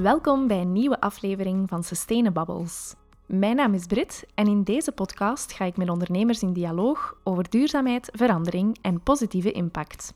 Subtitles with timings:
[0.00, 2.94] Welkom bij een nieuwe aflevering van Sustainabubbles.
[3.26, 7.50] Mijn naam is Brit en in deze podcast ga ik met ondernemers in dialoog over
[7.50, 10.14] duurzaamheid, verandering en positieve impact.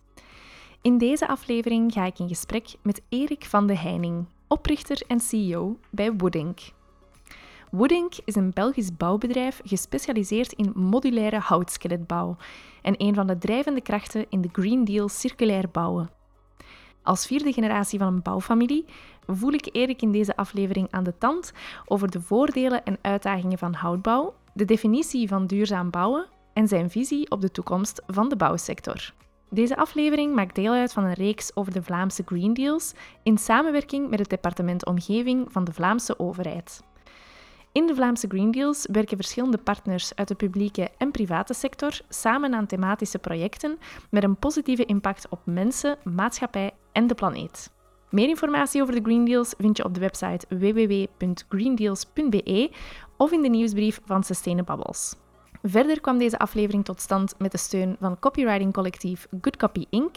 [0.82, 5.76] In deze aflevering ga ik in gesprek met Erik van de Heining, oprichter en CEO
[5.90, 6.58] bij Woodink.
[7.70, 12.36] Woodink is een Belgisch bouwbedrijf gespecialiseerd in modulaire houtskeletbouw
[12.82, 16.15] en een van de drijvende krachten in de Green Deal circulair bouwen.
[17.06, 18.84] Als vierde generatie van een bouwfamilie
[19.26, 21.52] voel ik Erik in deze aflevering aan de tand
[21.84, 27.30] over de voordelen en uitdagingen van houtbouw, de definitie van duurzaam bouwen en zijn visie
[27.30, 29.12] op de toekomst van de bouwsector.
[29.50, 32.92] Deze aflevering maakt deel uit van een reeks over de Vlaamse Green Deals
[33.22, 36.82] in samenwerking met het departement Omgeving van de Vlaamse overheid.
[37.76, 42.54] In de Vlaamse Green Deals werken verschillende partners uit de publieke en private sector samen
[42.54, 43.78] aan thematische projecten
[44.10, 47.70] met een positieve impact op mensen, maatschappij en de planeet.
[48.10, 52.70] Meer informatie over de Green Deals vind je op de website www.greendeals.be
[53.16, 55.14] of in de nieuwsbrief van Sustainabubbles.
[55.62, 60.16] Verder kwam deze aflevering tot stand met de steun van copywriting collectief Good Copy Inc.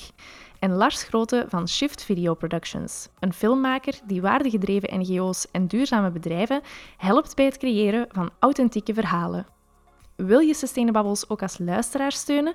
[0.60, 6.62] en Lars Grote van Shift Video Productions, een filmmaker die waardegedreven NGO's en duurzame bedrijven
[6.98, 9.46] helpt bij het creëren van authentieke verhalen.
[10.16, 12.54] Wil je Sustainabubbles ook als luisteraar steunen?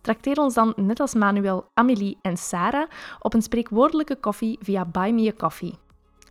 [0.00, 2.88] Trakteer ons dan, net als Manuel, Amélie en Sarah,
[3.20, 5.74] op een spreekwoordelijke koffie via Buy Me a Coffee.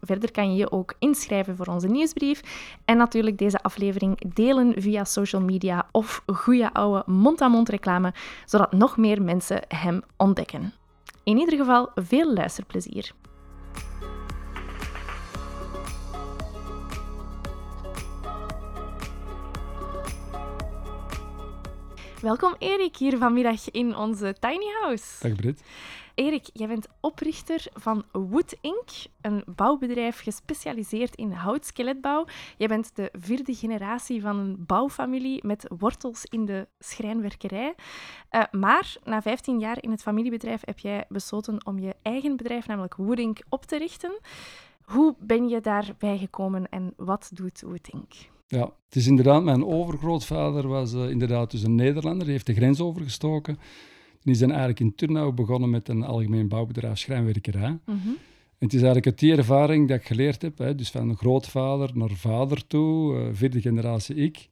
[0.01, 2.41] Verder kan je je ook inschrijven voor onze nieuwsbrief
[2.85, 8.13] en natuurlijk deze aflevering delen via social media of goede oude mond-aan-mond reclame,
[8.45, 10.73] zodat nog meer mensen hem ontdekken.
[11.25, 13.11] In ieder geval veel luisterplezier.
[22.21, 25.27] Welkom Erik hier vanmiddag in onze tiny house.
[25.27, 25.61] Dag Brit.
[26.15, 32.25] Erik, jij bent oprichter van Wood Inc., een bouwbedrijf gespecialiseerd in houtskeletbouw.
[32.57, 37.75] Jij bent de vierde generatie van een bouwfamilie met wortels in de schrijnwerkerij.
[38.31, 42.67] Uh, maar na 15 jaar in het familiebedrijf heb jij besloten om je eigen bedrijf,
[42.67, 44.19] namelijk Wood Inc., op te richten.
[44.81, 48.13] Hoe ben je daarbij gekomen en wat doet Wood Inc.?
[48.47, 52.53] Ja, het is inderdaad, mijn overgrootvader was uh, inderdaad dus een Nederlander, die heeft de
[52.53, 53.59] grens overgestoken.
[54.25, 57.69] Die zijn eigenlijk in Turnhout begonnen met een algemeen bouwbedrijf schrijnwerkerij.
[57.69, 58.17] Mm -hmm.
[58.57, 61.91] En het is eigenlijk uit die ervaring dat ik geleerd heb, hè, dus van grootvader
[61.93, 64.49] naar vader toe, uh, vierde generatie ik,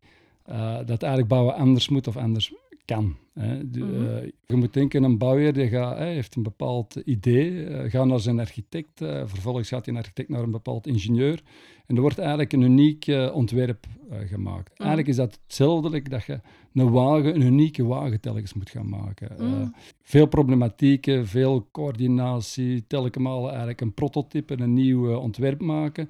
[0.49, 2.53] uh, dat eigenlijk bouwen anders moet of anders
[2.85, 3.17] kan.
[3.33, 3.69] Hè.
[3.69, 4.05] De, mm -hmm.
[4.05, 8.05] uh, je moet denken, een bouwer die gaat, hè, heeft een bepaald idee, uh, gaat
[8.05, 11.43] naar zijn architect, uh, vervolgens gaat die architect naar een bepaald ingenieur
[11.85, 14.69] en er wordt eigenlijk een uniek ontwerp gemaakt.
[14.69, 14.85] Mm -hmm.
[14.85, 16.39] Eigenlijk is dat hetzelfde dat je
[16.73, 19.29] een wagen, een unieke wagen telkens moet gaan maken.
[19.39, 19.73] Mm.
[20.01, 26.09] veel problematieken, veel coördinatie, telkens eigenlijk een prototype, een nieuw ontwerp maken,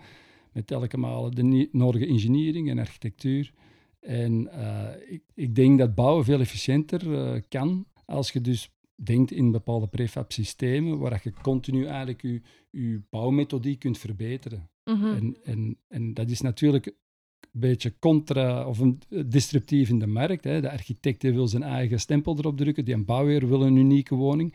[0.52, 3.54] met telkens de nodige engineering en architectuur.
[4.04, 9.32] En uh, ik, ik, denk dat bouwen veel efficiënter uh, kan als je dus denkt
[9.32, 14.70] in bepaalde prefab systemen, waar je continu eigenlijk je, je bouwmethodiek kunt verbeteren.
[14.84, 15.14] Mm -hmm.
[15.14, 20.44] en, en, en dat is natuurlijk een beetje contra of een, disruptief in de markt.
[20.44, 20.62] Hè.
[20.62, 24.54] De architect wil zijn eigen stempel erop drukken, die een bouwer wil een unieke woning.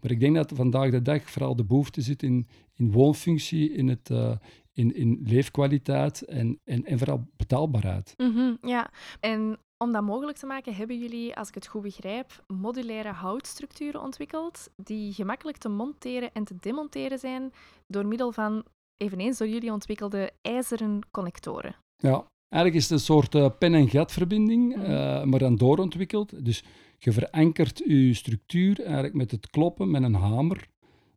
[0.00, 3.88] Maar ik denk dat vandaag de dag vooral de behoefte zit in, in woonfunctie, in
[3.88, 4.36] het, uh,
[4.72, 8.14] in, in leefkwaliteit en, en, en vooral betaalbaarheid.
[8.16, 11.82] Mm -hmm, ja, en om dat mogelijk te maken hebben jullie, als ik het goed
[11.82, 17.52] begrijp, modulaire houtstructuren ontwikkeld die gemakkelijk te monteren en te demonteren zijn
[17.86, 18.64] door middel van
[18.96, 21.76] eveneens door jullie ontwikkelde ijzeren connectoren.
[21.96, 24.90] Ja, eigenlijk is het een soort uh, pen- en gatverbinding, mm -hmm.
[24.90, 26.44] uh, maar dan doorontwikkeld.
[26.44, 26.64] Dus
[26.98, 30.68] je verankert je structuur eigenlijk met het kloppen met een hamer,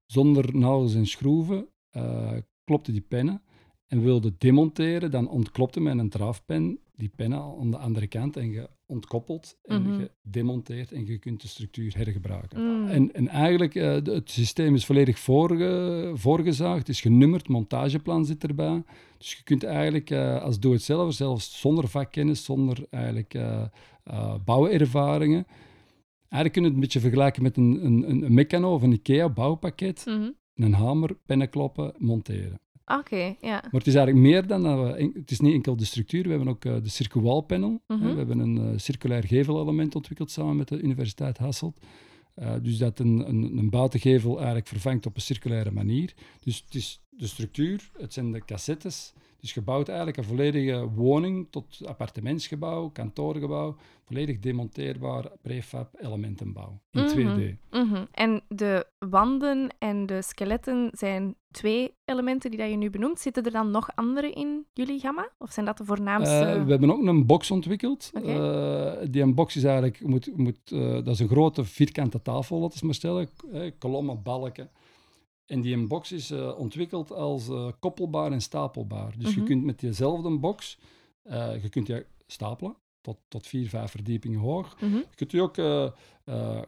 [0.05, 2.31] zonder nagels en schroeven, uh,
[2.63, 3.41] klopte die pennen
[3.87, 8.51] en wilde demonteren, dan ontklopte met een draafpen die pennen aan de andere kant en
[8.51, 9.99] je ontkoppelt en mm -hmm.
[9.99, 12.81] je demonteert en je kunt de structuur hergebruiken.
[12.81, 12.87] Mm.
[12.87, 18.83] En, en, eigenlijk, uh, het systeem is volledig voorge, voorgezaagd, is genummerd, montageplan zit erbij.
[19.17, 23.63] Dus je kunt eigenlijk uh, als doe-het-zelf, zelfs zonder vakkennis, zonder eigenlijk uh,
[24.45, 25.45] bouwervaringen,
[26.31, 29.29] eigenlijk kun je het een beetje vergelijken met een, een, een Meccano of een IKEA
[29.29, 30.03] bouwpakket.
[30.05, 30.35] Mm -hmm.
[30.55, 32.59] Een hamer, pennen kloppen, monteren.
[32.85, 33.51] Oké, okay, ja.
[33.51, 35.11] Maar het is eigenlijk meer dan dat we...
[35.13, 37.69] Het is niet enkel de structuur, we hebben ook uh, de circuwalpanel.
[37.69, 38.11] Mm -hmm.
[38.11, 41.77] We hebben een uh, circulair gevelelement ontwikkeld samen met de Universiteit Hasselt.
[42.35, 46.13] Uh, dus dat een, een, een buitengevel eigenlijk vervangt op een circulaire manier.
[46.39, 49.13] Dus het is de structuur, het zijn de cassettes.
[49.39, 57.69] Dus gebouwd eigenlijk een volledige woning tot appartementsgebouw, kantoorgebouw, volledig demonteerbaar prefab elementenbouw in 2D.
[57.69, 58.05] Mhm, mhm.
[58.11, 63.19] En de wanden en de skeletten zijn twee elementen die dat je nu benoemt.
[63.19, 65.29] Zitten er dan nog andere in jullie gamma?
[65.37, 66.55] Of zijn dat de voornaamste?
[66.55, 68.11] Uh, we hebben ook een box ontwikkeld.
[68.13, 72.59] Uh, die een box is eigenlijk, moet, moet, uh, dat is een grote vierkante tafel,
[72.59, 73.29] laten we maar stellen.
[73.77, 74.69] kolommen, balken.
[75.51, 79.13] En die box is uh, ontwikkeld als uh, koppelbaar en stapelbaar.
[79.17, 79.31] Dus mm -hmm.
[79.33, 79.47] je mhm.
[79.47, 80.77] kunt met diezelfde box,
[81.23, 84.81] uh, je kunt die stapelen tot, tot vier, vijf verdiepingen hoog.
[84.81, 84.97] Mm -hmm.
[84.97, 85.55] Je kunt die ook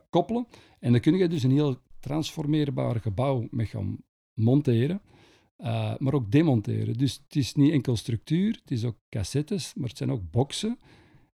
[0.09, 0.47] koppelen.
[0.80, 3.97] En dan kun je dus een heel transformeerbaar gebouw mee gaan
[4.33, 5.01] monteren.
[5.97, 6.97] maar ook demonteren.
[6.97, 10.79] Dus het is niet enkel structuur, het is ook cassettes, maar het zijn ook boxen.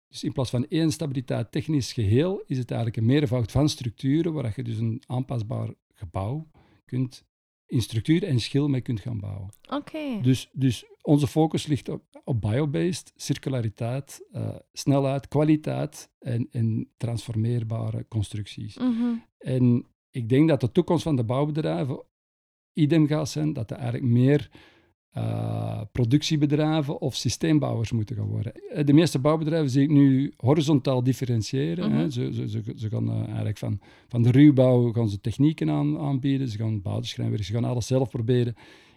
[0.09, 4.33] Dus in plaats van één stabiliteit technisch geheel, is het eigenlijk een meervoud van structuren
[4.33, 6.47] waar je dus een aanpasbaar gebouw
[6.85, 7.27] kunt
[7.69, 9.49] in structuur en schil mee kunt gaan bouwen.
[9.71, 10.21] Oké.
[10.23, 18.07] Dus, dus onze focus ligt op, op biobased, circulariteit, uh, snelheid, kwaliteit en, en transformeerbare
[18.09, 18.77] constructies.
[18.79, 22.03] Mm En ik denk dat de toekomst van de bouwbedrijven
[22.73, 24.51] idem gaat zijn, dat er eigenlijk meer
[25.19, 28.53] uh, productiebedrijven of systeembouwers moeten gaan worden.
[28.53, 31.93] Eh, de meeste bouwbedrijven zie ik nu horizontaal differentiëren.
[31.93, 32.01] hè.
[32.01, 32.11] Mhm.
[32.11, 35.99] Ze, ze, ze, ze, gaan uh, eigenlijk van, van de ruwbouw gaan ze technieken aan,
[35.99, 38.55] aanbieden, ze gaan bouwschrijnwerk, ze gaan alles zelf proberen.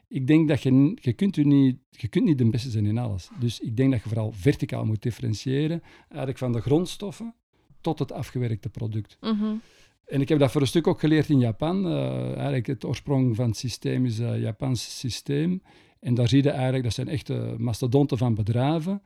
[0.07, 2.97] Ik denk dat je, je, kunt u niet, je kunt niet de beste zijn in
[2.97, 3.29] alles.
[3.39, 7.33] Dus ik denk dat je vooral verticaal moet differentiëren, eigenlijk van de grondstoffen
[7.81, 9.17] tot het afgewerkte product.
[9.21, 9.61] Mm
[10.05, 11.85] En ik heb dat voor een stuk ook geleerd in Japan.
[11.85, 15.61] Uh, eigenlijk het oorsprong van het systeem is een Japans systeem.
[16.01, 19.01] En daar zie je eigenlijk, dat zijn echte mastodonten van bedrijven.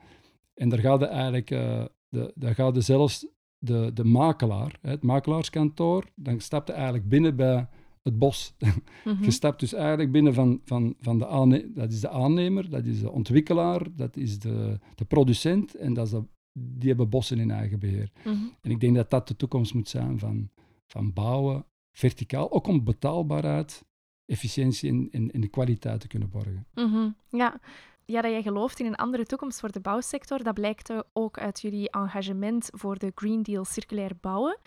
[0.54, 3.28] En daar gaat eigenlijk, uh, de, daar gaat zelfs
[3.58, 7.68] de, de makelaar, het makelaarskantoor, dan stapt hij eigenlijk binnen bij
[8.02, 8.54] het bos.
[9.04, 12.70] Mm Je stapt dus eigenlijk binnen van, van, van de aannemer, dat is de aannemer,
[12.70, 17.10] dat is de ontwikkelaar, dat is de, de producent en dat is de, die hebben
[17.10, 18.12] bossen in eigen beheer.
[18.24, 18.36] Mhm.
[18.62, 20.50] En ik denk dat dat de toekomst moet zijn van,
[20.88, 23.85] van bouwen, verticaal, ook om betaalbaarheid
[24.26, 26.66] efficiëntie en, en, de kwaliteit te kunnen borgen.
[26.74, 27.60] Mhm, ja.
[28.06, 31.62] ja, dat jij gelooft in een andere toekomst voor de bouwsector, dat blijkt ook uit
[31.62, 34.58] jullie engagement voor de Green Deal Circulair Bouwen.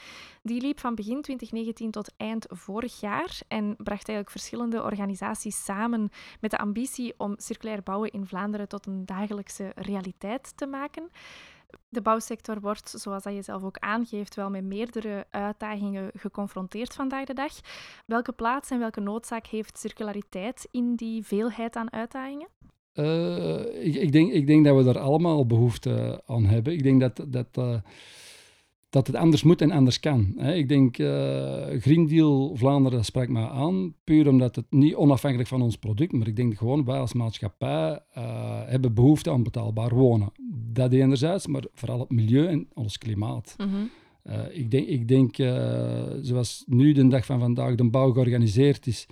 [0.43, 6.11] Die liep van begin 2019 tot eind vorig jaar en bracht eigenlijk verschillende organisaties samen
[6.41, 11.11] met de ambitie om circulair bouwen in Vlaanderen tot een dagelijkse realiteit te maken.
[11.89, 17.25] De bouwsector wordt, zoals dat je zelf ook aangeeft, wel met meerdere uitdagingen geconfronteerd vandaag
[17.25, 17.53] de dag.
[18.07, 22.49] Welke plaats en welke noodzaak heeft circulariteit in die veelheid aan uitdagingen?
[22.95, 26.73] Uh, ik, ik, denk, ik denk dat we daar allemaal behoefte aan hebben.
[26.73, 27.75] Ik denk dat, dat uh,
[28.91, 30.33] dat het anders moet en anders kan.
[30.37, 30.55] Hè.
[30.55, 31.09] Ik denk, uh,
[31.79, 36.27] Green Deal Vlaanderen spreekt mij aan, puur omdat het niet onafhankelijk van ons product, maar
[36.27, 40.33] ik denk gewoon wij als maatschappij uh, hebben behoefte aan betaalbaar wonen.
[40.73, 43.55] Dat enerzijds, maar vooral het milieu en ons klimaat.
[43.59, 43.91] Mm -hmm.
[44.25, 45.37] uh, ik denk, ik denk
[46.21, 49.07] zoals nu de dag van vandaag de bouw georganiseerd is,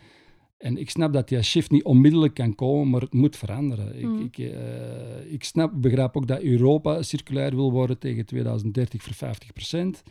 [0.59, 4.07] en ik snap dat die shift niet onmiddellijk kan komen, maar het moet veranderen.
[4.07, 4.21] Mm.
[4.21, 9.15] Ik, ik, uh, ik snap, begrijp ook dat Europa circulair wil worden tegen 2030 voor
[9.15, 10.03] 50 procent.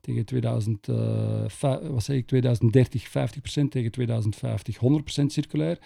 [0.00, 0.96] Tegen 2000, uh,
[1.90, 5.78] wat zeg ik, 2030 50 procent, tegen 2050 100 procent circulair.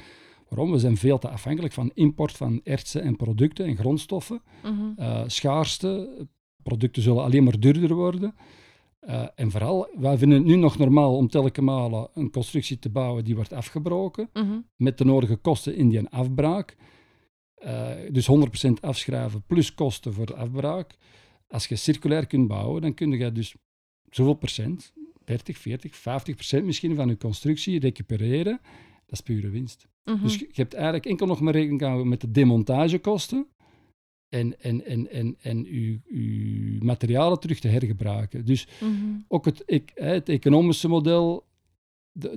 [0.49, 0.71] Waarom?
[0.71, 4.43] We zijn veel te afhankelijk van import van ertsen en producten en grondstoffen.
[4.65, 4.95] Mm -hmm.
[4.99, 6.27] uh, schaarste,
[6.63, 8.35] producten zullen alleen maar duurder worden.
[9.01, 12.91] Uh, en vooral, wij vinden het nu nog normaal om telkens malen een constructie te
[12.91, 14.67] bouwen die wordt afgebroken, mm -hmm.
[14.77, 16.77] met de nodige kosten in die afbraak.
[17.65, 18.29] Uh, dus
[18.69, 20.97] 100% afschrijven plus kosten voor de afbraak.
[21.49, 23.55] Als je circulair kunt bouwen, dan kun je dus
[24.11, 24.93] zoveel procent,
[25.25, 28.61] 30, 40, 50 procent misschien van je constructie recupereren.
[29.07, 29.89] Dat is pure winst.
[30.05, 30.23] Mm -hmm.
[30.23, 33.47] Dus je, hebt eigenlijk enkel nog maar rekening houden met de demontagekosten
[34.29, 38.45] en, en, en, en, en uw, uw materialen terug te hergebruiken.
[38.45, 39.25] Dus mm -hmm.
[39.29, 41.47] ook het, ik, het economische model,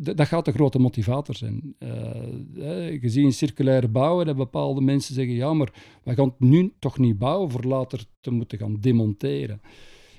[0.02, 1.76] dat gaat de grote motivator zijn.
[1.80, 6.98] Uh, gezien circulaire bouwen, dat bepaalde mensen zeggen, ja, maar wij gaan het nu toch
[6.98, 9.62] niet bouwen voor later te moeten gaan demonteren.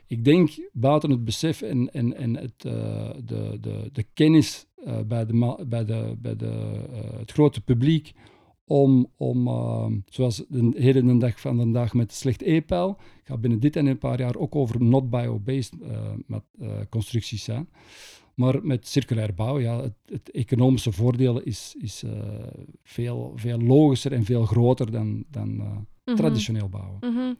[0.06, 5.00] Ik denk, buiten het besef en, en, en het, uh, de, de, de kennis uh,
[5.00, 6.80] bij, de, bij, de, bij de,
[7.18, 8.12] het grote publiek
[8.72, 13.76] om, om uh, zoals de hele dag van vandaag met slecht e-pijl, gaat binnen dit
[13.76, 15.88] en een paar jaar ook over not bio-based uh,
[16.26, 17.68] met, uh, constructies zijn.
[18.34, 22.04] Maar met circulair bouwen, ja, het, het economische voordeel is, is
[22.82, 26.16] veel, veel logischer en veel groter dan, dan mm -hmm.
[26.16, 26.98] traditioneel bouwen.
[27.00, 27.36] Mm -hmm.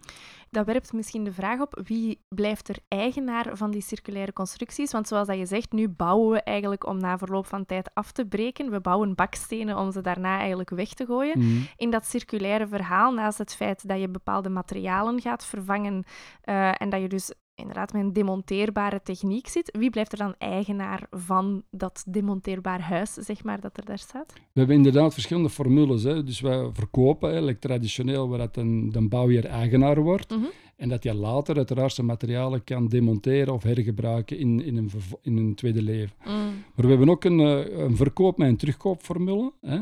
[0.53, 4.93] Dat werpt misschien de vraag op, wie blijft er eigenaar van die circulaire constructies?
[4.93, 8.13] Want zoals dat je zegt, nu bouwen we eigenlijk om na verloop van tijd af
[8.13, 8.71] te breken.
[8.71, 11.39] We bouwen bakstenen om ze daarna eigenlijk weg te gooien.
[11.39, 11.63] Mhm.
[11.77, 16.05] In dat circulaire verhaal, naast het feit dat je bepaalde materialen gaat vervangen
[16.45, 20.35] uh, en dat je dus inderdaad met een demonteerbare techniek zit, wie blijft er dan
[20.39, 24.33] eigenaar van dat demonteerbaar huis, zeg maar, dat er daar staat?
[24.33, 26.03] We hebben inderdaad verschillende formules.
[26.03, 26.25] Hè.
[26.25, 30.31] Dus wij verkopen eigenlijk traditioneel waar dat een, de bouwheer eigenaar wordt.
[30.31, 30.45] Mhm.
[30.77, 34.91] En dat je later uiteraard zijn materialen kan demonteren of hergebruiken in, in, een,
[35.23, 36.17] in een tweede leven.
[36.25, 36.33] Mm.
[36.75, 39.53] Maar we hebben ook een, eh, een verkoop- een terugkoopformule.
[39.61, 39.81] Hè.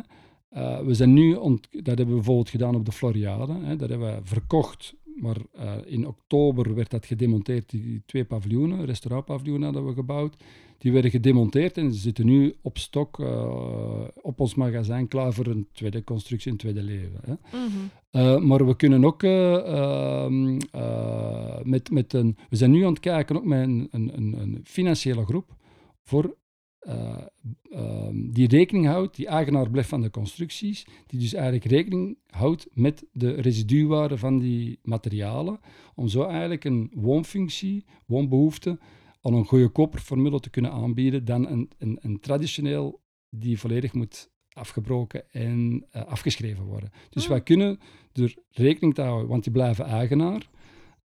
[0.50, 1.32] Eh, we zijn nu,
[1.70, 3.52] dat hebben we bijvoorbeeld gedaan op de Floriade.
[3.52, 3.76] Hè.
[3.76, 7.70] Dat hebben we verkocht, maar eh, in oktober werd dat gedemonteerd.
[7.70, 10.36] Die twee paviljoenen, restaurantpaviljoenen hadden we gebouwd.
[10.78, 15.46] Die werden gedemonteerd en ze zitten nu op stok eh, op ons magazijn klaar voor
[15.46, 17.20] een tweede constructie, een tweede leven.
[17.24, 17.34] Hè.
[17.58, 17.68] Mhm.
[18.12, 20.26] Uh, maar we kunnen ook uh,
[21.62, 22.36] met, met een.
[22.48, 25.56] We zijn nu aan het kijken ook met een, een, een financiële groep
[26.02, 26.36] voor.
[26.86, 32.68] Uh, die rekening houdt, die eigenaar blijft van de constructies, die dus eigenlijk rekening houdt
[32.72, 35.60] met de residuwaarde van die materialen,
[35.94, 38.78] om zo eigenlijk een woonfunctie, woonbehoefte,
[39.22, 44.30] aan een goede koperformule te kunnen aanbieden dan een, een, een traditioneel die volledig moet
[44.52, 46.90] afgebroken en uh, afgeschreven worden.
[47.10, 47.32] Dus Hmm.
[47.32, 47.80] wij kunnen
[48.12, 50.50] er rekening te houden, want die blijven eigenaar.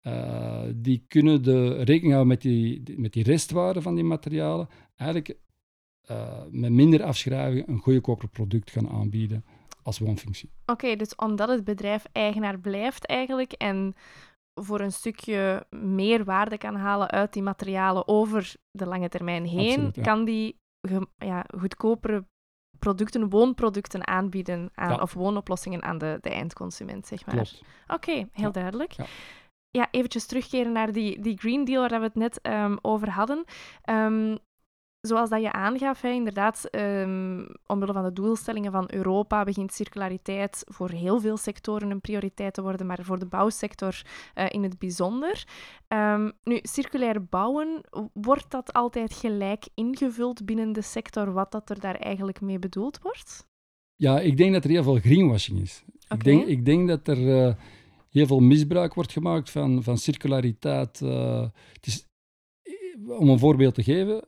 [0.03, 4.67] Uh, die kunnen de rekening houden met die, met die restwaarde van die materialen.
[4.96, 5.38] Eigenlijk
[6.12, 9.45] uh, met minder afschrijving een goedkoper product gaan aanbieden
[9.83, 10.50] als woonfunctie.
[10.62, 13.95] Oké, okay, dus omdat het bedrijf eigenaar blijft eigenlijk en
[14.62, 19.69] voor een stukje meer waarde kan halen uit die materialen over de lange termijn heen,
[19.69, 20.01] Absoluut, ja.
[20.01, 20.59] kan die
[21.17, 22.25] ja, goedkopere
[22.79, 25.01] producten, woonproducten aanbieden aan, Ja.
[25.01, 27.51] of woonoplossingen aan de, de eindconsument, zeg maar.
[27.88, 28.91] Oké, heel duidelijk.
[28.91, 29.05] Ja.
[29.69, 33.43] Ja, eventjes terugkeren naar die, die Green Deal waar we het net um, over hadden.
[33.89, 34.38] Um,
[35.05, 40.63] zoals dat je aangaf, hè, inderdaad, um, omwille van de doelstellingen van Europa begint circulariteit
[40.67, 44.01] voor heel veel sectoren een prioriteit te worden, maar voor de bouwsector
[44.35, 45.47] uh, in het bijzonder.
[45.88, 47.81] Um, nu, circulair bouwen,
[48.13, 53.00] wordt dat altijd gelijk ingevuld binnen de sector, wat dat er daar eigenlijk mee bedoeld
[53.01, 53.47] wordt?
[53.95, 55.83] Ja, ik denk dat er heel veel greenwashing is.
[56.07, 56.17] Okay.
[56.17, 57.53] Ik, denk, ik denk dat er uh,
[58.09, 61.01] heel veel misbruik wordt gemaakt van, van circulariteit.
[61.01, 61.41] Uh,
[61.74, 62.07] het is,
[63.20, 64.24] om een voorbeeld te geven,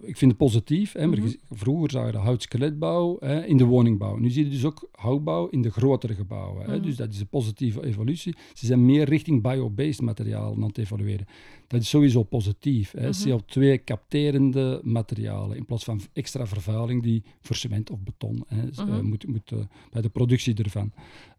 [0.00, 0.92] ik vind het positief.
[0.92, 1.28] Hè, maar Mhm.
[1.50, 4.16] vroeger zag je de houtskeletbouw hè, in de woningbouw.
[4.16, 6.66] Nu zie je dus ook houtbouw in de grotere gebouwen.
[6.66, 6.74] Hè.
[6.76, 6.82] Mhm.
[6.82, 8.34] Dus dat is een positieve evolutie.
[8.54, 11.26] Ze zijn meer richting bio-based materialen aan het evalueren.
[11.66, 12.90] Dat is sowieso positief.
[12.90, 13.08] Hè.
[13.08, 13.28] Mhm.
[13.28, 19.26] CO2-capterende materialen in plaats van extra vervuiling die voor cement of beton hè, uh, moet,
[19.26, 19.58] moet uh,
[19.90, 20.92] bij de productie ervan.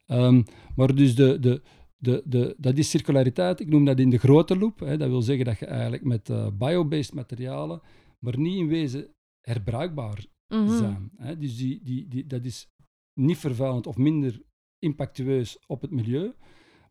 [0.07, 0.43] Um,
[0.75, 1.61] maar dus de, de,
[1.99, 3.59] de, de, dat is circulariteit.
[3.59, 4.79] Ik noem dat in de grote loop.
[4.79, 4.97] Hè.
[4.97, 7.81] Dat wil zeggen dat je eigenlijk met uh, bio-based materialen,
[8.19, 9.07] maar niet in wezen
[9.41, 10.77] herbruikbaar Mhm.
[10.77, 11.11] zijn.
[11.17, 11.37] Hè.
[11.37, 12.67] Dus die, die, die, dat is
[13.13, 14.41] niet vervuilend of minder
[14.79, 16.33] impactueus op het milieu.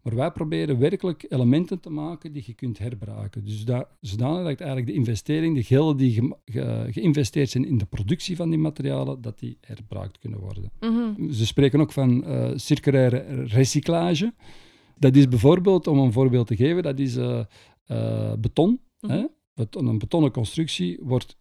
[0.02, 3.44] Maar wij proberen werkelijk elementen te maken die je kunt herbruiken.
[3.44, 7.78] Dus dat, zodanig dat eigenlijk de investering, de gelden die ge, ge, geïnvesteerd zijn in
[7.78, 10.70] de productie van die materialen, dat die herbruikt kunnen worden.
[10.80, 11.30] Mhm.
[11.30, 14.34] Ze spreken ook van uh, circulaire recyclage.
[14.98, 17.40] Dat is bijvoorbeeld, om een voorbeeld te geven, dat is uh,
[17.90, 18.80] uh, beton.
[19.00, 19.12] Mhm.
[19.12, 19.24] Hè?
[19.70, 21.36] Een betonnen constructie wordt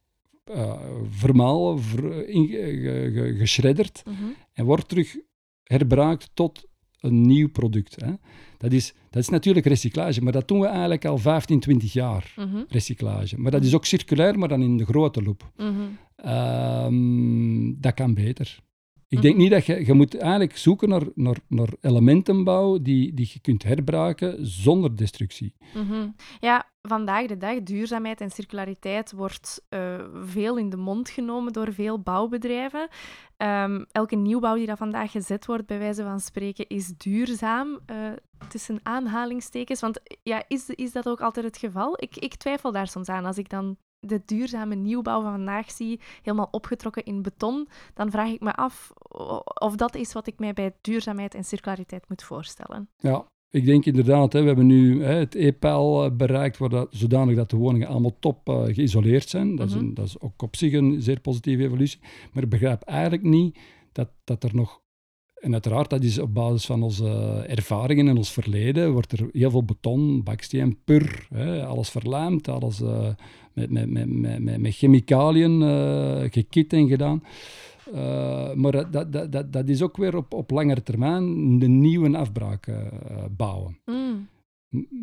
[0.56, 0.74] uh,
[1.10, 4.16] vermalen, ver, in, ge, ge, geschredderd Mhm.
[4.54, 5.18] en wordt terug
[5.64, 6.66] herbruikt tot
[7.00, 7.96] een nieuw product.
[8.02, 8.12] Hè?
[8.58, 12.34] Dat, is, dat is natuurlijk recyclage, maar dat doen we eigenlijk al 15, 20 jaar,
[12.36, 12.64] Mhm.
[12.68, 13.40] recyclage.
[13.40, 15.52] Maar dat is ook circulair, maar dan in de grote loop.
[16.26, 18.60] Um, dat kan beter.
[19.10, 19.86] Ik denk niet dat je...
[19.86, 25.56] Je moet eigenlijk zoeken naar, naar, naar elementenbouw die, die je kunt herbruiken zonder destructie.
[25.74, 26.08] Mhm.
[26.40, 31.74] Ja, vandaag de dag, duurzaamheid en circulariteit wordt uh, veel in de mond genomen door
[31.74, 32.88] veel bouwbedrijven.
[33.38, 37.80] Um, elke nieuwbouw die dat vandaag gezet wordt, bij wijze van spreken, is duurzaam.
[37.92, 38.12] Uh,
[38.50, 39.82] tussen aanhalingstekens.
[39.82, 41.94] Want ja, is, is dat ook altijd het geval?
[42.02, 43.26] Ik, ik twijfel daar soms aan.
[43.26, 48.30] Als ik dan de duurzame nieuwbouw van vandaag zie, helemaal opgetrokken in beton, dan vraag
[48.30, 48.92] ik me af
[49.62, 52.90] of dat is wat ik mij bij duurzaamheid en circulariteit moet voorstellen.
[52.98, 57.36] Ja, ik denk inderdaad, hè, we hebben nu hè, het e-pijl bereikt, waar dat, zodanig
[57.36, 59.56] dat de woningen allemaal top uh, geïsoleerd zijn.
[59.56, 59.76] Dat, Mhm.
[59.78, 62.00] is een, dat is ook op zich een zeer positieve evolutie.
[62.34, 63.60] Maar ik begrijp eigenlijk niet
[63.92, 64.82] dat, dat er nog
[65.40, 69.52] en uiteraard, dat is op basis van onze ervaringen en ons verleden, wordt er heel
[69.52, 73.08] veel beton, baksteen, pur, hè, alles verlijmd, alles uh,
[73.54, 77.24] met, met, met, met, met chemicaliën uh, en gedaan.
[77.94, 82.18] Uh, maar dat, dat, dat, dat is ook weer op, op langere termijn de nieuwe
[82.18, 82.68] afbraak
[83.38, 83.78] bouwen.
[83.86, 84.28] Mm.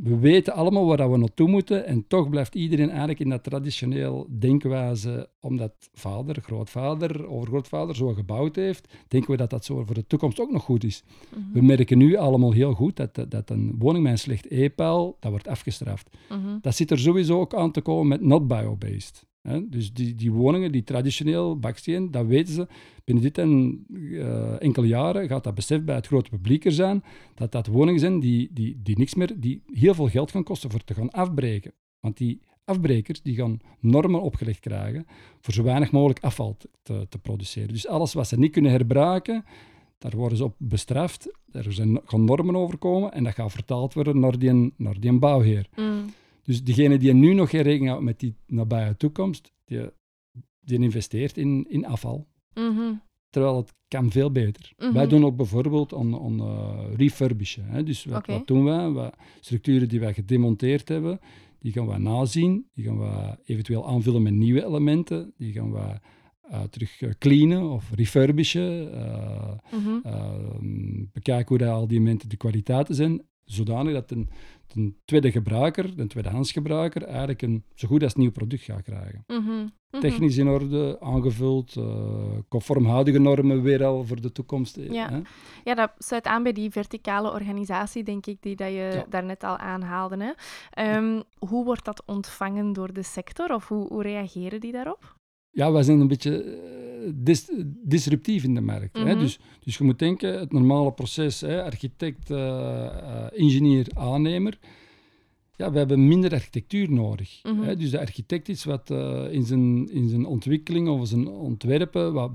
[0.03, 4.27] We weten allemaal waar we naartoe moeten en toch blijft iedereen eigenlijk in dat traditioneel
[4.39, 10.07] denkwijze, omdat vader, grootvader, overgrootvader zo gebouwd heeft, denken we dat dat zo voor de
[10.07, 11.03] toekomst ook nog goed is.
[11.29, 11.53] Mhm.
[11.53, 15.31] We merken nu allemaal heel goed dat, dat een woning met een slecht e-peil, dat
[15.31, 16.17] wordt afgestraft.
[16.29, 16.59] Mhm.
[16.61, 19.27] Dat zit er sowieso ook aan te komen met not bio-based.
[19.49, 19.69] Hè?
[19.69, 22.67] Dus die, die woningen, die traditioneel baksteen, dat weten ze.
[23.05, 27.05] Binnen dit en uh, enkele jaren gaat dat besef bij het grote publiek er zijn,
[27.35, 30.71] dat dat woningen zijn die, die, die niks meer, die heel veel geld gaan kosten
[30.71, 31.73] voor te gaan afbreken.
[32.01, 35.07] Want die afbrekers die gaan normen opgelegd krijgen
[35.41, 37.73] voor zo weinig mogelijk afval te, te produceren.
[37.73, 39.45] Dus alles wat ze niet kunnen herbruiken,
[39.99, 41.33] daar worden ze op bestraft.
[41.53, 45.69] Er zijn, gaan normen overkomen en dat gaat vertaald worden naar die, naar die bouwheer.
[45.77, 46.05] Mm.
[46.45, 49.91] Dus degene die nu nog geen rekening houdt met die nabije toekomst, die,
[50.61, 52.27] die investeert in, in afval.
[52.55, 52.93] Mhm.
[53.31, 54.73] Terwijl het kan veel beter.
[54.79, 54.93] Mhm.
[54.93, 57.65] Wij doen ook bijvoorbeeld aan, aan uh, refurbishen.
[57.67, 57.83] Hè.
[57.83, 58.89] Dus wat, doen wij?
[58.89, 61.21] Wat structuren die wij gedemonteerd hebben,
[61.59, 62.67] die gaan we nazien.
[62.75, 65.33] Die gaan we eventueel aanvullen met nieuwe elementen.
[65.37, 65.99] Die gaan we
[66.51, 68.95] uh, terug uh, cleanen of refurbishen.
[68.95, 69.99] Uh, Mhm.
[70.03, 73.23] ehm, bekijken hoe dat al die elementen de kwaliteiten zijn.
[73.45, 74.29] Zodanig dat een,
[74.77, 79.25] een tweede gebruiker, een tweedehands gebruiker, eigenlijk een zo goed als nieuw product gaat krijgen.
[79.27, 79.41] Mhm.
[79.91, 80.01] Mhm.
[80.03, 81.85] Technisch in orde, aangevuld, eh,
[82.49, 84.77] conform huidige normen weer al voor de toekomst.
[84.77, 85.11] eh, Ja.
[85.11, 85.21] hè.
[85.65, 89.05] Ja, dat sluit aan bij die verticale organisatie, denk ik, die dat je Ja.
[89.09, 90.17] daarnet al aanhaalde.
[90.25, 90.33] Hè.
[90.71, 95.17] Ehm, hoe wordt dat ontvangen door de sector of hoe, hoe reageren die daarop?
[95.55, 97.51] Ja, wij zijn een beetje eh, dis-
[97.85, 98.97] disruptief in de markt.
[98.97, 99.05] hè.
[99.05, 99.19] Mhm.
[99.19, 104.59] Dus, dus je moet denken, het normale proces, hè, architect, eh, eh, ingenieur, aannemer.
[105.57, 107.41] Ja, we hebben minder architectuur nodig.
[107.43, 107.63] Mhm.
[107.63, 107.77] hè.
[107.77, 108.91] Dus de architect is wat
[109.31, 112.31] in, zijn, in zijn ontwikkeling of zijn ontwerpen wat,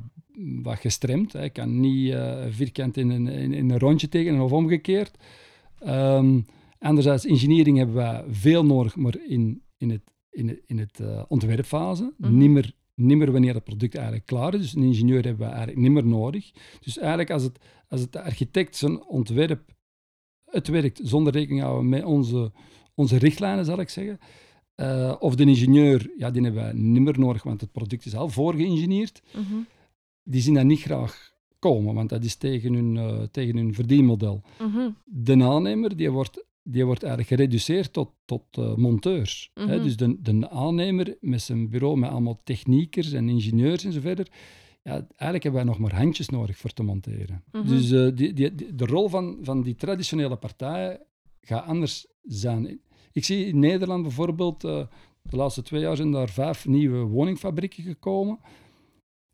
[0.62, 1.34] wat gestremd.
[1.34, 2.16] Hij kan niet
[2.50, 5.18] vierkant in een, in, in een rondje tekenen of omgekeerd.
[5.80, 6.40] Ehm,
[6.80, 12.14] anderzijds, engineering hebben we veel nodig, maar in, in het, in het, in het ontwerpfase.
[12.18, 12.38] Mhm.
[12.38, 14.60] Niet meer niet meer wanneer het product eigenlijk klaar is.
[14.60, 16.52] Dus een ingenieur hebben we eigenlijk niet meer nodig.
[16.80, 19.78] Dus eigenlijk als het, als het de architect zijn ontwerp
[20.52, 22.52] het werkt zonder rekening houden met onze,
[22.96, 24.20] onze richtlijnen, zal ik zeggen.
[24.76, 28.16] eh, of de ingenieur, ja, die hebben we niet meer nodig, want het product is
[28.16, 29.22] al voorgeïngineerd.
[29.34, 29.56] Mhm.
[30.24, 34.42] Die zien dat niet graag komen, want dat is tegen hun, eh, tegen hun verdienmodel.
[34.60, 34.90] Mhm.
[35.04, 39.52] De aannemer, die wordt, die wordt eigenlijk gereduceerd tot, tot eh, monteurs.
[39.54, 39.66] hè.
[39.76, 39.84] Mhm.
[39.84, 44.28] Dus de, de aannemer met zijn bureau, met allemaal techniekers en ingenieurs en zo verder.
[44.84, 47.44] Ja, eigenlijk hebben wij nog maar handjes nodig voor te monteren.
[47.52, 47.68] Mhm.
[47.68, 51.02] Dus die, die, die- de rol van, van die traditionele partijen
[51.42, 52.82] gaat anders zijn.
[53.12, 54.88] Ik zie in Nederland bijvoorbeeld, eh,
[55.22, 58.40] de laatste twee jaar zijn daar vijf nieuwe woningfabrieken gekomen.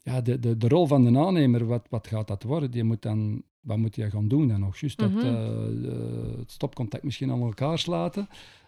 [0.04, 2.72] Ja, de, de, de rol van de aannemer, wat, wat gaat dat worden?
[2.72, 4.78] Die moet dan, wat moet hij gaan doen dan nog?
[4.78, 8.28] Juist dat, eh, het stopcontact misschien aan elkaar slaten.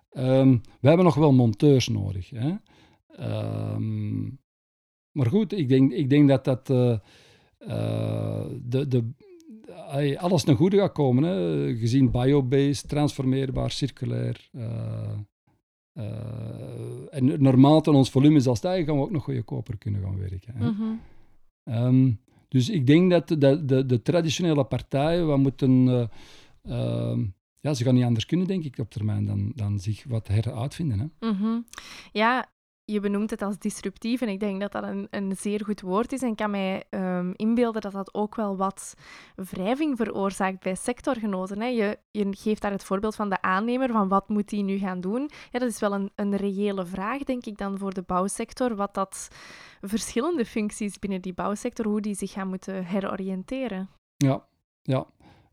[0.09, 2.29] Ehm, we hebben nog wel monteurs nodig.
[2.29, 2.53] Hè?
[3.07, 4.23] Ehm,
[5.11, 6.97] maar goed, ik denk, ik denk dat dat eh,
[8.61, 9.03] de, de,
[10.17, 11.23] alles ten goede gaat komen.
[11.23, 11.75] Hè?
[11.77, 14.49] Gezien biobased, transformeerbaar, circulair.
[17.09, 20.53] en naarmate ons volume zal stijgen, gaan we ook nog goedkoper kunnen gaan werken.
[20.55, 20.69] Hè?
[20.69, 20.83] Mhm.
[21.63, 22.11] Ehm,
[22.47, 27.25] dus ik denk dat de, de, de, traditionele partijen, we moeten, eh, ehm,
[27.59, 30.99] ja, ze gaan niet anders kunnen, denk ik, op termijn dan, dan zich wat heruitvinden.
[30.99, 31.29] Hè?
[31.29, 31.59] Mhm.
[32.11, 32.49] Ja,
[32.91, 36.11] je benoemt het als disruptief en ik denk dat dat een, een zeer goed woord
[36.11, 38.93] is en kan mij ehm, inbeelden dat dat ook wel wat
[39.35, 41.61] wrijving veroorzaakt bij sectorgenoten.
[41.61, 41.67] Hè.
[41.67, 45.01] Je, je geeft daar het voorbeeld van de aannemer, van wat moet die nu gaan
[45.01, 45.29] doen?
[45.51, 48.93] Ja, dat is wel een, een reële vraag, denk ik dan, voor de bouwsector, wat
[48.93, 49.27] dat
[49.81, 53.89] verschillende functies binnen die bouwsector, hoe die zich gaan moeten heroriënteren.
[54.17, 54.47] Ja,
[54.81, 55.07] ja.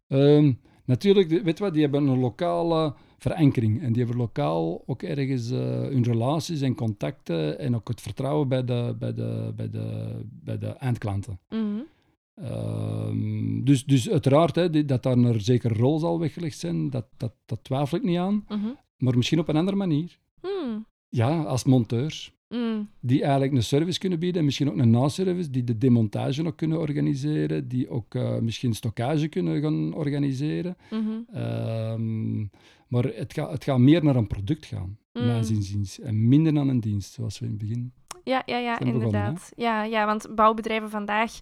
[0.08, 0.52] Ehm,
[0.84, 2.94] natuurlijk, weet wat, die hebben een lokale
[3.24, 3.82] verankering.
[3.82, 5.58] En die hebben lokaal ook ergens eh,
[5.94, 9.86] hun relaties en contacten en ook het vertrouwen bij de, bij de, bij de,
[10.30, 11.38] bij de eindklanten.
[11.48, 11.80] Mhm.
[12.34, 17.32] Ehm, dus, dus uiteraard, hè, dat daar een zekere rol zal weggelegd zijn, dat, dat,
[17.46, 18.44] dat twijfel ik niet aan.
[18.48, 18.68] Mhm.
[18.96, 20.18] Maar misschien op een andere manier.
[20.42, 20.86] Mm.
[21.08, 22.32] Ja, als monteurs.
[22.54, 22.88] Mm.
[23.00, 26.56] Die eigenlijk een service kunnen bieden en misschien ook een naservice, die de demontage ook
[26.56, 30.76] kunnen organiseren, die ook eh, misschien stockage kunnen gaan organiseren.
[30.90, 31.10] Mhm.
[31.32, 32.40] Ehm,
[32.88, 35.26] maar het gaat, het gaat meer naar een product gaan, Mm.
[35.26, 36.00] mijn zinziens.
[36.00, 37.92] En minder naar een dienst, zoals we in het begin.
[38.24, 39.52] Ja, ja, ja begonnen, inderdaad.
[39.56, 41.32] ja, ja, want bouwbedrijven vandaag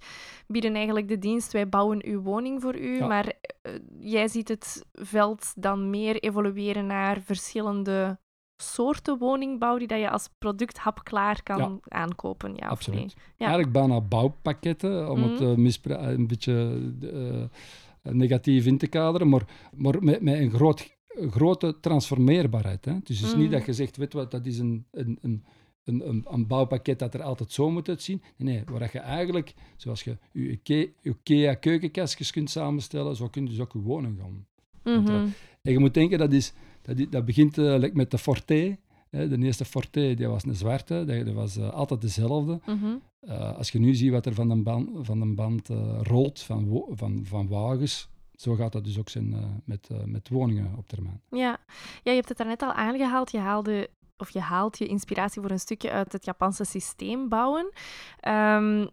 [0.47, 3.07] bieden eigenlijk de dienst, wij bouwen uw woning voor u, Ja.
[3.07, 8.19] maar eh, jij ziet het veld dan meer evolueren naar verschillende
[8.63, 11.79] soorten woningbouw die dat je als product hapklaar kan Ja.
[11.99, 12.51] aankopen.
[12.55, 12.99] Ja, Of Absoluut.
[13.01, 13.09] nee?
[13.37, 13.47] Ja.
[13.47, 15.51] Eigenlijk bijna bouwpakketten, om het Mhm.
[15.51, 19.43] eh, mispra- een beetje eh, negatief in te kaderen, maar,
[19.77, 20.97] maar met, met een groot
[21.31, 22.85] grote transformeerbaarheid.
[22.85, 22.93] Hè?
[23.05, 23.51] Dus het is niet Mm.
[23.53, 25.45] dat je zegt, weet wat, dat is een, een, een,
[25.85, 28.23] een, een, een bouwpakket dat er altijd zo moet uitzien.
[28.37, 33.43] Nee, nee, waar je eigenlijk, zoals je je Ikea, IKEA keukenkastjes kunt samenstellen, zo kun
[33.45, 34.47] je dus ook je woning gaan.
[34.85, 35.27] Mhm.
[35.63, 38.79] En je moet denken, dat, is, dat, dat begint eh, like met de Forte.
[39.11, 39.29] Hè?
[39.29, 42.61] De eerste Forte die was een zwarte, dat, was eh, altijd dezelfde.
[42.67, 42.95] Mhm.
[43.21, 45.69] Eh, als je nu ziet wat er van de band, van de band
[46.03, 50.89] rolt, van, van, van wagens, zo gaat dat dus ook zijn met, met woningen op
[50.89, 51.21] termijn.
[51.31, 51.59] Ja.
[52.03, 53.31] ja, je hebt het daarnet al aangehaald.
[53.31, 53.89] Je haalde
[54.23, 57.73] of je haalt je inspiratie voor een stukje uit het Japanse systeem bouwen.
[58.21, 58.87] Eh,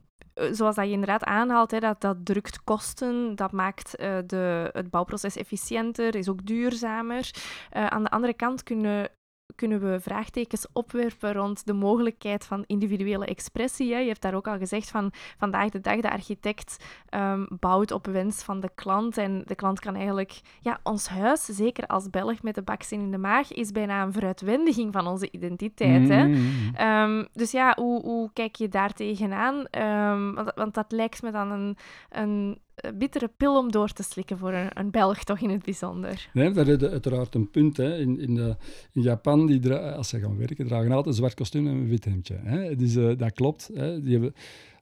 [0.52, 4.89] zoals dat je inderdaad aanhaalt, hè, dat, dat drukt kosten, dat maakt eh, de, het
[4.89, 7.30] bouwproces efficiënter, is ook duurzamer.
[7.69, 9.10] Eh, aan de andere kant kunnen,
[9.55, 13.93] kunnen we vraagtekens opwerpen rond de mogelijkheid van individuele expressie.
[13.93, 13.99] Hè.
[13.99, 18.05] Je hebt daar ook al gezegd van vandaag de dag de architect ehm, bouwt op
[18.05, 22.41] wens van de klant en de klant kan eigenlijk ja, ons huis, zeker als Belg
[22.41, 26.09] met de baksteen in de maag, is bijna een veruitwendiging van onze identiteit.
[26.09, 26.27] Hè?
[26.27, 26.71] Mm.
[26.75, 29.65] Ehm, dus ja, hoe, hoe kijk je daar tegenaan?
[29.65, 31.77] Ehm, want, want dat lijkt me dan een,
[32.09, 32.59] een
[32.97, 36.29] bittere pil om door te slikken voor een, een Belg, toch in het bijzonder.
[36.33, 37.77] Nee, daar is uiteraard een punt.
[37.77, 37.97] Hè.
[37.97, 38.55] In, in, de,
[38.93, 41.87] in Japan, die dra- als ze gaan werken, dragen altijd een zwart kostuum en een
[41.87, 42.39] wit hemdje.
[42.43, 42.75] Hè.
[42.75, 43.69] Dus eh, dat klopt.
[43.73, 44.01] Hè.
[44.01, 44.33] Die hebben,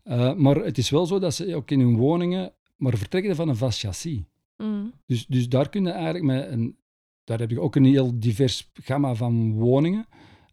[0.04, 3.50] eh, maar het is wel zo dat ze ook in hun woningen maar vertrekken van
[3.50, 4.22] een vast chassis.
[4.58, 4.94] Mm.
[5.06, 6.78] Dus, dus daar kun je eigenlijk met een...
[7.24, 10.08] Daar heb je ook een heel divers gamma van woningen.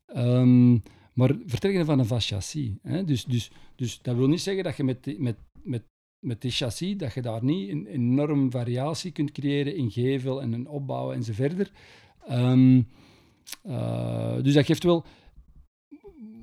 [0.07, 0.73] Ehm,
[1.13, 2.71] maar vertrekken van een vast chassis.
[2.83, 3.05] Hè?
[3.05, 5.83] Dus, dus, dus dat wil niet zeggen dat je met, met, met,
[6.25, 10.53] met die chassis, dat je daar niet een enorm variatie kunt creëren in gevel en
[10.53, 11.71] een opbouw en zo verder.
[12.27, 12.83] Ehm,
[13.63, 15.05] eh, dus dat geeft wel...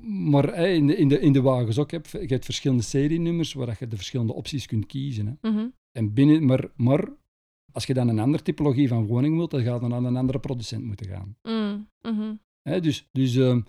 [0.02, 3.76] Maar in, de, in, de, in de wagens ook, heb, je hebt verschillende serienummers waar
[3.78, 5.26] je de verschillende opties kunt kiezen.
[5.26, 5.50] Hè.
[5.50, 5.66] Mhm.
[5.92, 7.08] En binnen, maar, maar
[7.72, 10.38] als je dan een andere typologie van woning wilt, dan gaat je naar een andere
[10.38, 11.36] producent moeten gaan.
[11.42, 11.88] Mm.
[12.00, 12.34] Mhm.
[12.82, 13.60] Dus dus ehm,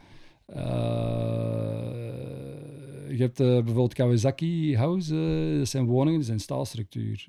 [0.45, 2.02] eh,
[3.15, 7.25] je hebt eh, bijvoorbeeld Kawasaki House, eh, dat zijn woningen, dat zijn staalstructuur.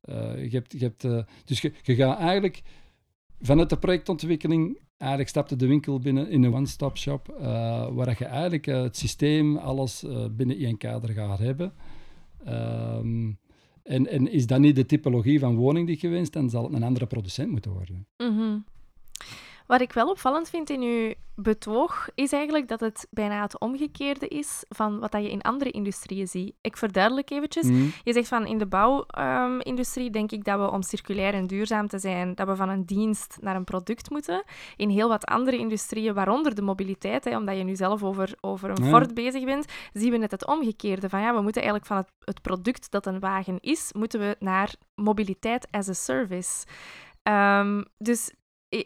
[0.00, 2.62] Eh, je hebt, je hebt, dus je, je gaat eigenlijk
[3.40, 7.34] vanuit de projectontwikkeling, eigenlijk stapte de winkel binnen in een one-stop shop,
[7.92, 11.72] waar je eigenlijk het systeem, alles binnen één kader gaat hebben.
[12.44, 13.32] Ehm,
[13.82, 16.72] en, en is dat niet de typologie van woning die je wenst, dan zal het
[16.72, 18.06] een andere producent moeten worden.
[18.16, 18.58] Mhm.
[19.70, 24.28] Wat ik wel opvallend vind in uw betoog, is eigenlijk dat het bijna het omgekeerde
[24.28, 26.54] is van wat dat je in andere industrieën ziet.
[26.60, 27.66] Ik verduidelijk eventjes.
[27.66, 27.84] Mhm.
[28.02, 31.98] Je zegt van in de bouwindustrie denk ik dat we om circulair en duurzaam te
[31.98, 34.44] zijn, dat we van een dienst naar een product moeten.
[34.76, 38.70] In heel wat andere industrieën, waaronder de mobiliteit, hè, omdat je nu zelf over, over
[38.70, 38.90] een Ja.
[38.90, 41.08] Ford bezig bent, zien we net het omgekeerde.
[41.08, 44.36] Van ja, we moeten eigenlijk van het, het product dat een wagen is, moeten we
[44.38, 46.66] naar mobiliteit as a service.
[47.22, 48.32] Ehm, dus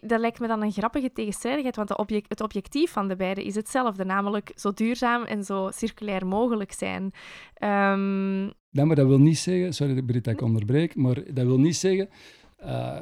[0.00, 3.54] dat lijkt me dan een grappige tegenstrijdigheid, want object, het objectief van de beide is
[3.54, 7.12] hetzelfde, namelijk zo duurzaam en zo circulair mogelijk zijn.
[7.54, 11.58] Ehm, Ja, maar dat wil niet zeggen, sorry Britt dat ik onderbreek, maar dat wil
[11.58, 12.08] niet zeggen,
[12.56, 12.96] eh,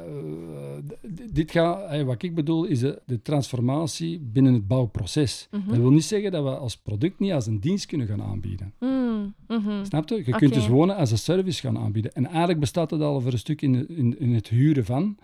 [1.31, 5.47] dit gaat, wat ik bedoel is de, de transformatie binnen het bouwproces.
[5.51, 5.69] Mhm.
[5.69, 8.73] Dat wil niet zeggen dat we als product niet als een dienst kunnen gaan aanbieden.
[8.79, 9.85] mm, mhm.
[9.85, 10.15] Snap je?
[10.25, 12.13] Je kunt dus wonen als een service gaan aanbieden.
[12.13, 15.17] En eigenlijk bestaat het al voor een stuk in, in, in het huren van,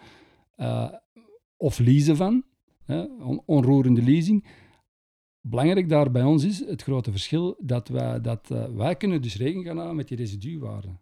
[0.56, 0.90] eh,
[1.62, 2.44] of leasen van,
[2.86, 4.46] hè, on- onroerende leasing.
[5.48, 9.36] Belangrijk daar bij ons is het grote verschil dat wij, dat, eh, wij kunnen dus
[9.38, 10.98] rekening gaan houden met die residuwaarde.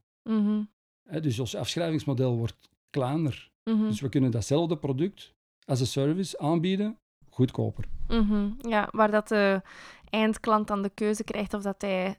[1.09, 3.51] Hè, dus ons afschrijvingsmodel wordt kleiner.
[3.63, 5.33] mhm, Dus we kunnen datzelfde product
[5.65, 6.97] als een service aanbieden,
[7.29, 7.85] goedkoper.
[8.07, 8.51] mhm.
[8.69, 9.61] Ja, waar dat de
[10.09, 12.17] eindklant dan de keuze krijgt of dat hij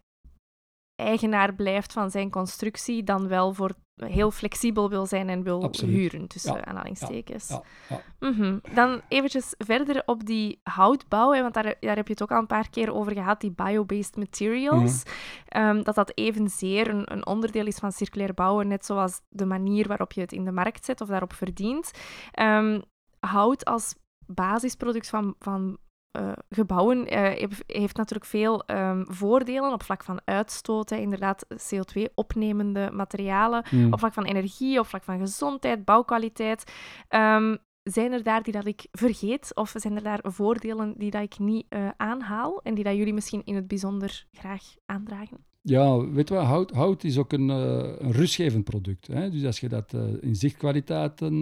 [0.94, 3.74] eigenaar blijft van zijn constructie, dan wel voor
[4.05, 5.95] heel flexibel wil zijn en wil Absoluut.
[5.95, 7.49] huren, tussen Ja, aanhalingstekens.
[7.49, 8.01] Ja, ja.
[8.21, 8.59] Mhm.
[8.75, 12.39] Dan eventjes verder op die houtbouw, hè, want daar, daar heb je het ook al
[12.39, 15.03] een paar keer over gehad, die bio-based materials.
[15.49, 19.89] Ehm, dat dat evenzeer een, een onderdeel is van circulair bouwen, net zoals de manier
[19.89, 21.91] waarop je het in de markt zet of daarop verdient.
[22.33, 22.81] Ehm,
[23.21, 23.95] hout als
[24.27, 25.79] basisproduct van, van
[26.11, 32.90] eh, gebouwen eh, heeft- natuurlijk veel ehm, voordelen op vlak van uitstoot, hè, inderdaad CO2-opnemende
[32.92, 33.92] materialen Mm.
[33.92, 36.73] op vlak van energie, op vlak van gezondheid, bouwkwaliteit.
[37.09, 39.51] Ehm, zijn er daar die dat ik vergeet?
[39.55, 43.14] Of zijn er daar voordelen die dat ik niet eh, aanhaal en die dat jullie
[43.14, 45.37] misschien in het bijzonder graag aandragen?
[45.62, 49.07] Ja, weet wat, hout, hout is ook een, een rustgevend product.
[49.07, 49.31] Hè?
[49.31, 51.33] Dus als je dat in zichtkwaliteiten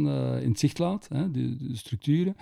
[0.42, 2.36] in het zicht laat, hè, de, de structuren,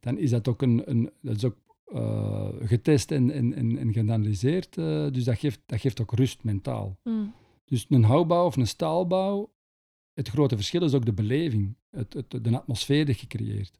[0.00, 1.56] dan is dat ook, een, een, dat is ook
[1.92, 4.78] eh, getest en, en, en, en geanalyseerd.
[4.78, 6.98] eh, dus dat geeft, dat geeft ook rust mentaal.
[7.04, 7.34] Mm.
[7.64, 9.50] Dus een houtbouw of een staalbouw
[10.18, 13.78] het grote verschil is ook de beleving, het, het, de atmosfeer die je creëert.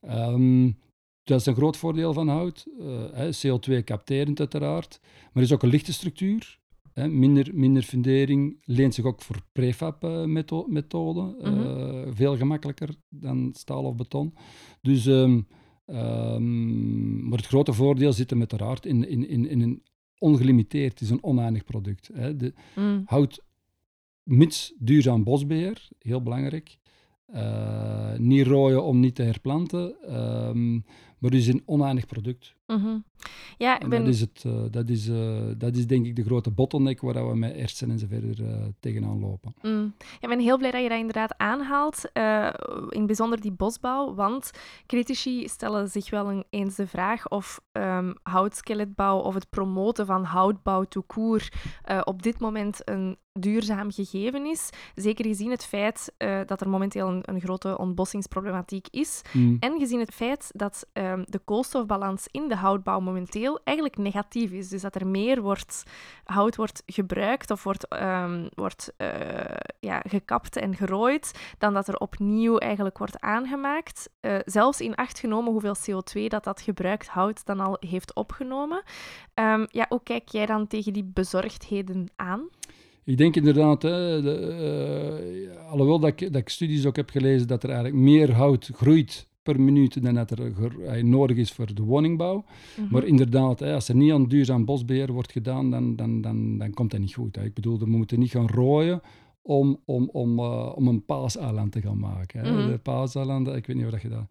[0.00, 0.70] Ehm,
[1.22, 2.66] dat is een groot voordeel van hout.
[2.80, 5.00] Uh, CO2 capterend uiteraard.
[5.32, 6.60] Maar is ook een lichte structuur.
[6.92, 11.36] Hè, minder, minder fundering leent zich ook voor prefab-methoden.
[11.40, 14.34] Mm veel gemakkelijker dan staal of beton.
[14.80, 15.46] Dus, um,
[15.86, 19.82] um, maar het grote voordeel zit hem uiteraard in, in, in, in een
[20.18, 22.10] ongelimiteerd, het is een oneindig product.
[22.14, 22.36] Hè.
[22.36, 23.02] De, mm.
[23.04, 23.44] Hout,
[24.22, 26.78] mits duurzaam bosbeheer, heel belangrijk.
[27.34, 30.14] Uh, niet rooien om niet te herplanten.
[30.48, 30.84] Um,
[31.22, 32.54] maar het is een oneindig product.
[32.66, 33.04] Mm
[33.58, 34.04] Ja, ik ben...
[34.04, 37.28] dat, is het, uh, dat, is, uh, dat is denk ik de grote bottleneck waar
[37.28, 39.54] we met Ersen en zo verder uh, tegenaan lopen.
[39.62, 39.94] Mm.
[39.98, 42.10] Ja, ik ben heel blij dat je dat inderdaad aanhaalt.
[42.88, 44.50] in het bijzonder die bosbouw, want
[44.86, 50.24] critici stellen zich wel een, eens de vraag of um, houtskeletbouw of het promoten van
[50.24, 51.48] houtbouw to koer
[52.04, 54.70] op dit moment een duurzaam gegeven is.
[54.94, 56.12] Zeker gezien het feit
[56.46, 59.22] dat er momenteel een, een grote ontbossingsproblematiek is.
[59.32, 59.56] Mm.
[59.60, 64.68] En gezien het feit dat um, de koolstofbalans in de houtbouw momenteel eigenlijk negatief is.
[64.68, 65.82] Dus dat er meer wordt,
[66.24, 69.08] hout wordt gebruikt of wordt, um, wordt uh,
[69.80, 74.10] ja, gekapt en gerooid, dan dat er opnieuw eigenlijk wordt aangemaakt.
[74.20, 78.82] Uh, zelfs in acht genomen hoeveel CO2 dat dat gebruikt hout dan al heeft opgenomen.
[79.34, 82.48] Um, ja, hoe kijk jij dan tegen die bezorgdheden aan?
[83.04, 87.48] Ik denk inderdaad, hè, de, uh, alhoewel dat ik, dat ik studies ook heb gelezen,
[87.48, 91.82] dat er eigenlijk meer hout groeit per minuut dan dat er nodig is voor de
[91.82, 92.44] woningbouw.
[92.76, 92.92] Mhm.
[92.92, 96.70] Maar inderdaad, hè, als er niet aan duurzaam bosbeheer wordt gedaan, dan, dan, dan, dan
[96.70, 97.36] komt dat niet goed.
[97.36, 99.00] Ik bedoel, we moeten niet gaan rooien
[99.42, 102.40] om, om, om, uh, om een paaseiland te gaan maken.
[102.40, 102.50] Hè.
[102.50, 104.26] Mm De paaseilanden, ik weet niet of je dat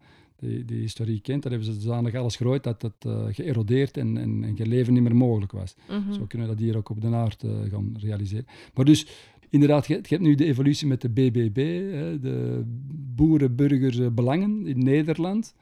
[0.48, 4.16] die, die historie kent, daar hebben ze zodanig alles gerooid dat het uh, geërodeerd en,
[4.16, 5.74] en, en leven niet meer mogelijk was.
[5.88, 6.12] Mhm.
[6.12, 8.46] Zo kunnen we dat hier ook op de aard uh, gaan realiseren.
[8.74, 9.06] Maar dus,
[9.52, 11.56] inderdaad, je, je, hebt nu de evolutie met de BBB,
[11.92, 12.62] hè, de
[13.14, 15.54] Boerenburgersbelangen in Nederland.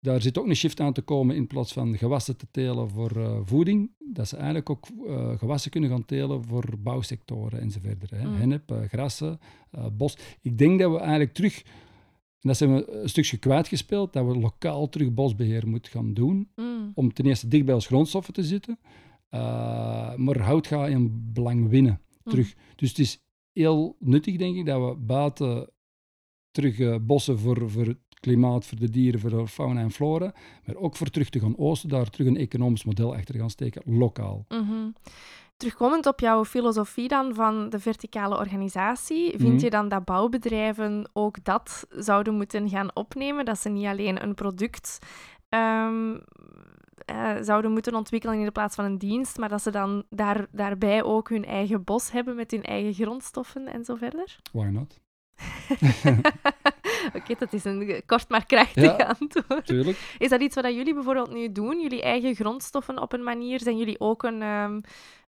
[0.00, 3.16] Daar zit ook een shift aan te komen in plaats van gewassen te telen voor
[3.16, 4.86] uh, voeding, dat ze eigenlijk ook
[5.38, 8.10] gewassen kunnen gaan telen voor bouwsectoren enzovoort.
[8.10, 8.26] Hè.
[8.26, 8.34] Mm.
[8.34, 9.38] Hennep, grassen,
[9.92, 10.18] bos.
[10.42, 11.62] Ik denk dat we eigenlijk terug
[12.40, 16.48] en dat zijn we een stukje kwijtgespeeld, dat we lokaal terug bosbeheer moeten gaan doen.
[16.56, 16.92] Mm.
[16.94, 18.78] Om ten eerste dicht bij ons grondstoffen te zitten.
[20.16, 22.32] Maar hout gaat in belang winnen mm.
[22.32, 22.54] terug.
[22.76, 23.20] Dus het is
[23.52, 25.70] heel nuttig, denk ik, dat we buiten
[26.50, 30.34] terug uh, bossen voor, voor het klimaat, voor de dieren, voor de fauna en flora.
[30.64, 33.82] Maar ook voor terug te gaan oosten, daar terug een economisch model achter gaan steken,
[33.84, 34.44] lokaal.
[34.48, 34.92] Mm
[35.56, 39.64] Terugkomend op jouw filosofie dan van de verticale organisatie, vind mhm.
[39.64, 43.44] je dan dat bouwbedrijven ook dat zouden moeten gaan opnemen?
[43.44, 44.98] Dat ze niet alleen een product
[45.48, 46.20] um,
[47.40, 51.02] zouden moeten ontwikkelen in de plaats van een dienst, maar dat ze dan daar, daarbij
[51.02, 54.36] ook hun eigen bos hebben met hun eigen grondstoffen en zo verder?
[54.52, 55.00] Why not?
[57.16, 59.66] Oké, dat is een kort maar krachtig ja, antwoord.
[59.66, 60.16] Tuurlijk.
[60.18, 61.80] Is dat iets wat jullie bijvoorbeeld nu doen?
[61.80, 63.60] Jullie eigen grondstoffen op een manier?
[63.60, 64.80] Zijn jullie ook een, um,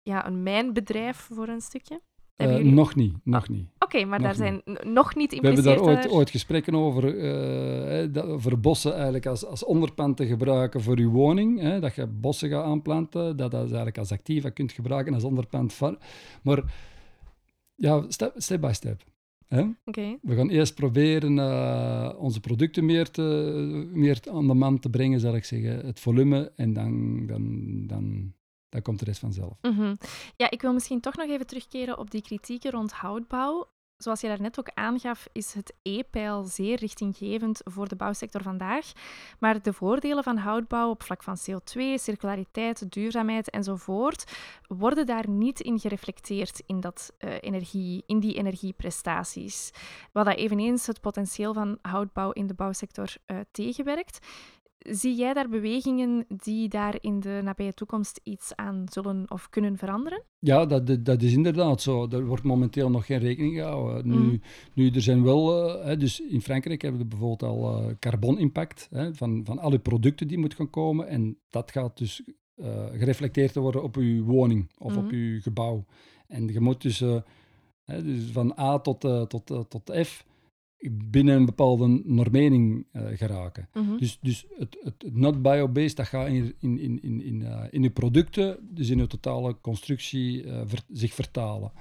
[0.02, 2.00] ja, een mijnbedrijf voor een stukje?
[2.36, 3.68] Uh, nog niet, nog niet.
[3.78, 8.60] Oké, maar daar zijn nog niet We hebben daar ooit, ooit gesprekken over, uh, dat,
[8.60, 11.60] bossen eigenlijk als, als onderpand te gebruiken voor je woning.
[11.60, 15.24] Hè, dat je bossen gaat aanplanten, dat je dat eigenlijk als activa kunt gebruiken als
[15.24, 15.98] onderpand van.
[16.42, 16.62] Maar
[17.74, 19.02] ja, step, step by step.
[19.48, 19.64] Hè?
[19.84, 20.18] Okay.
[20.22, 23.22] We gaan eerst proberen uh, onze producten meer, te,
[23.92, 25.86] meer aan de man te brengen, zal ik zeggen.
[25.86, 28.32] Het volume en dan, dan, dan
[28.76, 29.58] dat komt de rest vanzelf.
[29.62, 29.98] Mm
[30.36, 33.68] Ja, ik wil misschien toch nog even terugkeren op die kritieken rond houtbouw.
[33.96, 38.92] Zoals je daarnet ook aangaf, is het E-pijl zeer richtinggevend voor de bouwsector vandaag.
[39.38, 44.32] Maar de voordelen van houtbouw op vlak van CO2, circulariteit, duurzaamheid enzovoort
[44.66, 49.70] worden daar niet in gereflecteerd in, dat, uh, energie, in die energieprestaties.
[50.12, 54.26] Wat dat eveneens het potentieel van houtbouw in de bouwsector uh, tegenwerkt.
[54.90, 59.76] Zie jij daar bewegingen die daar in de nabije toekomst iets aan zullen of kunnen
[59.76, 60.22] veranderen?
[60.38, 62.08] Ja, dat, dat is inderdaad zo.
[62.10, 64.08] Er wordt momenteel nog geen rekening gehouden.
[64.08, 64.40] Nu, mm.
[64.74, 68.88] nu er zijn wel, uh, hè, dus in Frankrijk hebben we bijvoorbeeld al uh, carbonimpact
[68.90, 71.08] hè, van, van alle producten die moeten gaan komen.
[71.08, 72.22] En dat gaat dus
[72.56, 75.10] uh, gereflecteerd worden op uw woning of op mm.
[75.10, 75.84] uw gebouw.
[76.26, 76.98] En je moet dus,
[77.84, 80.24] dus van A tot, tot, tot F
[80.90, 83.68] binnen een bepaalde normering uh, geraken.
[83.74, 83.96] Mhm.
[83.96, 87.82] Dus, dus het, het, not bio-based, dat gaat in, in, in, in, in, uh, in
[87.82, 91.72] je producten, dus in je totale constructie, uh, ver, zich vertalen.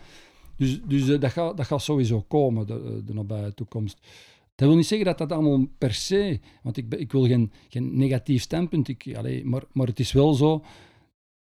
[0.57, 4.07] Dus, dus dat, gaat, dat gaat sowieso komen, de, de nabije toekomst.
[4.55, 7.97] Dat wil niet zeggen dat dat allemaal per se, want ik, ik wil geen, geen
[7.97, 10.63] negatief standpunt, ik, allez, maar, maar het is wel zo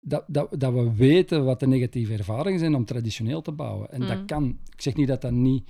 [0.05, 3.91] dat, dat, dat we weten wat de negatieve ervaringen zijn om traditioneel te bouwen.
[3.91, 4.27] En dat mm.
[4.27, 5.69] kan, ik zeg niet dat dat niet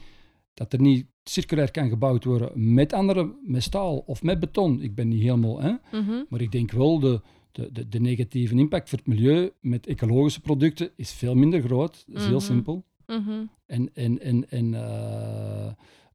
[0.54, 4.82] dat er niet circulair kan gebouwd worden met andere, met staal of met beton.
[4.82, 5.72] Ik ben niet helemaal, hè?
[5.92, 6.22] Mhm.
[6.28, 7.20] maar ik denk wel de,
[7.52, 12.04] de, de, de negatieve impact voor het milieu met ecologische producten is veel minder groot.
[12.06, 12.44] Dat is heel Mhm.
[12.44, 12.84] simpel.
[13.06, 13.30] Mhm.
[13.66, 15.66] En, en, en, en, eh,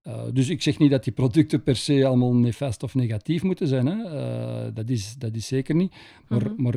[0.02, 3.68] eh, dus ik zeg niet dat die producten per se allemaal nefast of negatief moeten
[3.68, 3.86] zijn.
[3.86, 4.04] Hè.
[4.04, 5.94] Eh, dat, is, dat is zeker niet.
[6.28, 6.76] Maar, maar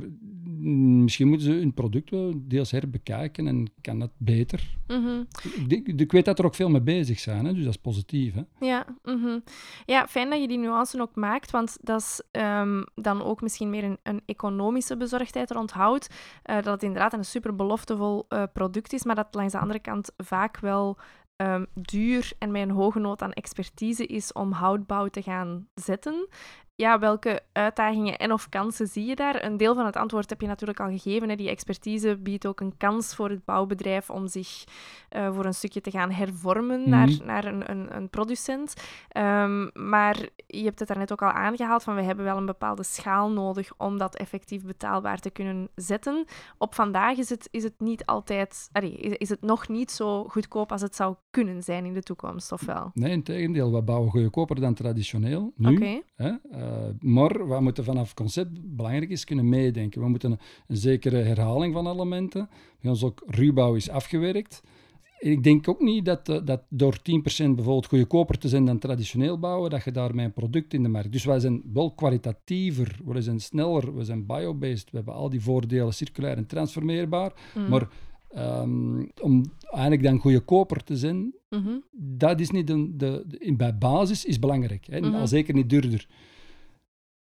[0.62, 4.76] misschien moeten ze hun producten deels herbekijken en kan dat beter.
[4.86, 5.22] Mhm.
[5.68, 8.34] Ik, ik weet dat er ook veel mee bezig zijn, hè, dus dat is positief.
[8.34, 8.42] Hè.
[8.66, 9.38] Ja, mhm.
[9.86, 13.70] ja, fijn dat je die nuance ook maakt, want dat is ehm, dan ook misschien
[13.70, 16.08] meer een, een economische bezorgdheid er onthoudt.
[16.42, 19.78] eh, dat het inderdaad een super beloftevol eh, product is, maar dat langs de andere
[19.78, 20.98] kant vaak wel
[21.36, 26.28] ehm, duur en met een hoge nood aan expertise is om houtbouw te gaan zetten.
[26.74, 29.44] Ja, welke uitdagingen en of kansen zie je daar?
[29.44, 31.28] Een deel van het antwoord heb je natuurlijk al gegeven.
[31.28, 31.36] Hè.
[31.36, 34.64] Die expertise biedt ook een kans voor het bouwbedrijf om zich
[35.08, 36.90] eh, voor een stukje te gaan hervormen Mhm.
[36.90, 38.74] naar, naar een, een, een producent.
[39.08, 42.82] Ehm, maar je hebt het daarnet ook al aangehaald van we hebben wel een bepaalde
[42.82, 46.24] schaal nodig om dat effectief betaalbaar te kunnen zetten.
[46.58, 50.24] Op vandaag is het, is het niet altijd, allee, is, is het nog niet zo
[50.24, 52.90] goedkoop als het zou kunnen zijn in de toekomst, of wel?
[52.94, 55.52] Nee, in tegendeel, we bouwen goedkoper dan traditioneel.
[55.56, 56.00] Nu, Oké.
[56.14, 56.32] Hè?
[56.62, 60.00] Eh, maar we moeten vanaf concept, belangrijk is, kunnen meedenken.
[60.00, 62.48] We moeten een, een zekere herhaling van elementen.
[62.80, 64.62] Bij ons ook ruwbouw is afgewerkt.
[65.18, 68.78] En Ik denk ook niet dat, eh, dat door 10% bijvoorbeeld goedkoper te zijn dan
[68.78, 71.12] traditioneel bouwen, dat je daarmee een product in de markt...
[71.12, 75.42] Dus wij zijn wel kwalitatiever, we zijn sneller, we zijn biobased, we hebben al die
[75.42, 77.32] voordelen, circulair en transformeerbaar.
[77.54, 77.68] Mm.
[77.68, 77.88] Maar
[78.28, 81.78] ehm, om eigenlijk dan goedkoper te zijn, Mhm.
[81.92, 84.86] dat is niet de, de, bij basis is belangrijk.
[84.90, 85.00] Hè?
[85.00, 85.14] Mhm.
[85.14, 86.06] Al zeker niet duurder.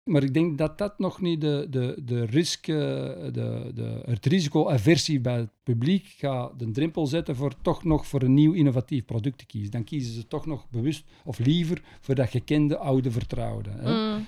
[0.05, 4.25] Maar ik denk dat dat nog niet de, de, de risk, eh, de, de, het
[4.25, 9.05] risico-aversie bij het publiek gaat de drempel zetten voor toch nog voor een nieuw innovatief
[9.05, 9.71] product te kiezen.
[9.71, 13.69] Dan kiezen ze toch nog bewust of liever voor dat gekende, oude, vertrouwde.
[13.69, 14.15] Hè?
[14.15, 14.25] Mm.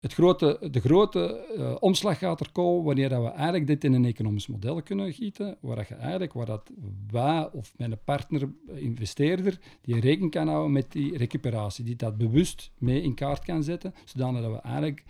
[0.00, 3.92] Het grote, de grote eh, omslag gaat er komen wanneer dat we eigenlijk dit in
[3.92, 6.70] een economisch model kunnen gieten, waar dat je eigenlijk, waar dat
[7.10, 12.18] wij of mijn partner, eh, investeerder, die rekening kan houden met die recuperatie, die dat
[12.18, 15.04] bewust mee in kaart kan zetten, zodanig dat we eigenlijk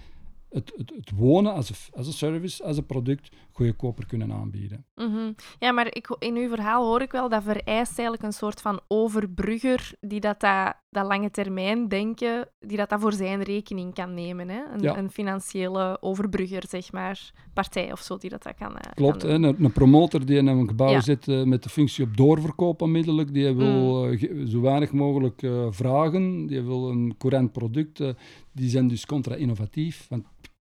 [0.49, 4.85] het, het, het wonen als als een service, als een product, goedkoper kunnen aanbieden.
[4.95, 5.33] Mhm.
[5.59, 7.67] Ja, maar ik, in uw verhaal hoor ik wel dat vereist
[7.99, 13.01] eigenlijk een soort van overbrugger die dat, dat, dat lange termijn denken, die dat, dat
[13.01, 14.49] voor zijn rekening kan nemen.
[14.49, 14.61] Hè?
[14.73, 14.97] Een, Ja.
[14.99, 19.31] een financiële overbrugger, zeg maar, partij of zo, die dat, dat kan eh, Klopt, kan
[19.31, 19.39] hè?
[19.39, 19.45] doen.
[19.49, 21.01] Een, een promotor die in een gebouw Ja.
[21.01, 25.43] zit eh, met de functie op doorverkoop onmiddellijk, die wil eh, ge- zo weinig mogelijk
[25.43, 28.09] eh, vragen, die wil een courant product, eh,
[28.53, 30.25] die zijn dus contra-innovatief, want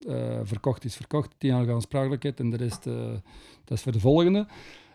[0.09, 2.95] eh, verkocht is verkocht, tien jaar aansprakelijkheid en de rest, eh,
[3.65, 4.47] dat is voor de volgende.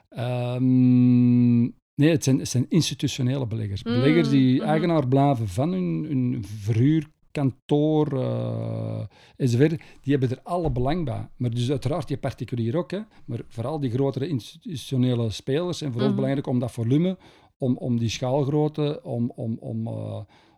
[0.10, 1.62] Ehm,
[1.96, 3.84] nee, het zijn, het zijn institutionele beleggers.
[3.84, 4.70] Mm, Beleggers die mhm.
[4.70, 9.06] eigenaar blijven van hun, hun verhuurkantoor eh
[9.38, 9.70] enzovoort,
[10.02, 11.28] die hebben er alle belang bij.
[11.36, 13.00] Maar dus uiteraard je particulier ook, hè.
[13.26, 16.20] maar vooral die grotere institutionele spelers zijn voor ons Mhm.
[16.20, 17.18] belangrijk om dat volume,
[17.58, 19.88] om, om die schaalgrootte, om, om, om,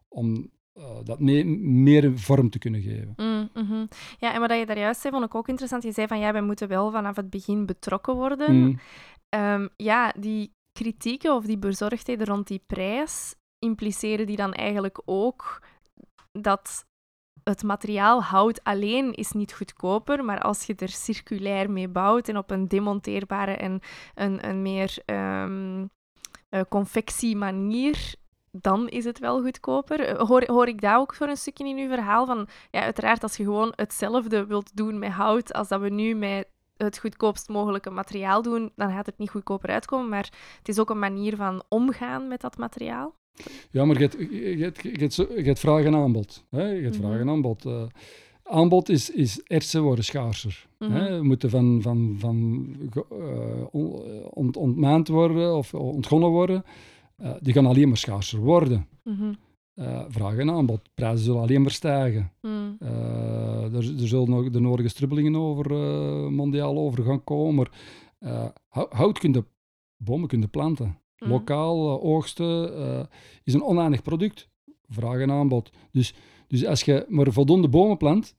[0.07, 3.13] om eh, dat mee- meer vorm te kunnen geven.
[3.15, 3.85] Mm, mhm.
[4.17, 5.83] Ja, en wat je daar juist zei, vond ik ook interessant.
[5.83, 8.55] Je zei van ja, wij moeten wel vanaf het begin betrokken worden.
[8.55, 8.79] Mm.
[9.29, 15.63] Ehm, ja, die kritieken of die bezorgdheden rond die prijs impliceren die dan eigenlijk ook
[16.31, 16.85] dat
[17.43, 22.37] het materiaal hout alleen is niet goedkoper, maar als je er circulair mee bouwt en
[22.37, 23.79] op een demonteerbare en
[24.15, 25.85] een, een meer ehm
[26.49, 28.15] eh, confectie manier,
[28.61, 29.99] dan is het wel goedkoper.
[29.99, 33.23] Eh, Hoor, hoor ik daar ook voor een stukje in uw verhaal van, ja, uiteraard
[33.23, 37.49] als je gewoon hetzelfde wilt doen met hout als dat we nu met het goedkoopst
[37.49, 40.09] mogelijke materiaal doen, dan gaat het niet goedkoper uitkomen.
[40.09, 43.13] Maar het is ook een manier van omgaan met dat materiaal.
[43.71, 46.43] Ja, maar je hebt, je hebt, je hebt, zo- je hebt vraag en aanbod.
[46.49, 46.69] Hè?
[46.69, 47.19] Je hebt vraag Mhm.
[47.21, 47.65] en aanbod.
[47.65, 47.83] Eh,
[48.43, 50.67] aanbod is, is ertsen worden schaarser.
[50.79, 50.91] Mhm.
[50.91, 51.17] Hè?
[51.17, 52.35] We moeten van, van, van
[53.71, 56.63] on- eh, ont, ontmaand worden of ontgonnen worden.
[57.17, 58.87] Eh, die gaan alleen maar schaarser worden.
[59.03, 59.33] Mhm.
[59.73, 60.89] Eh, vraag en aanbod.
[60.93, 62.31] Prijzen zullen alleen maar stijgen.
[62.41, 62.75] Mm.
[62.79, 65.71] Eh, er, er zullen nog de nodige strubbelingen over,
[66.31, 67.67] mondiaal over gaan komen.
[68.89, 69.45] Hout kun je,
[70.03, 71.01] bomen kun je planten.
[71.17, 71.29] Mhm.
[71.31, 73.09] Lokaal oogsten
[73.43, 74.49] is een oneindig product.
[74.87, 75.69] Vraag en aanbod.
[75.91, 76.13] Dus,
[76.47, 78.35] dus als je maar voldoende bomen plant,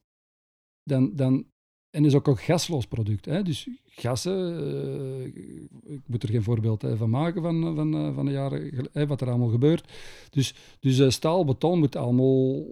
[0.83, 1.45] dan, dan,
[1.91, 3.25] en is ook een gasloos product.
[3.25, 3.43] Hè?
[3.43, 5.25] Dus gassen, eh,
[5.93, 9.07] ik moet er geen voorbeeld eh, van maken van, van, eh, van de jaren, eh,
[9.07, 9.91] wat er allemaal gebeurt.
[10.29, 12.63] Dus, dus staal, beton moet allemaal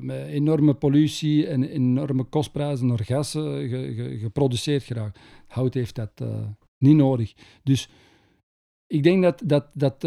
[0.00, 5.18] met enorme pollutie en enorme kostprijzen naar gassen ge- ge- geproduceerd geraakt.
[5.46, 6.10] Hout heeft dat
[6.78, 7.34] niet nodig.
[7.62, 7.88] Dus
[8.86, 10.00] ik denk dat, dat, dat,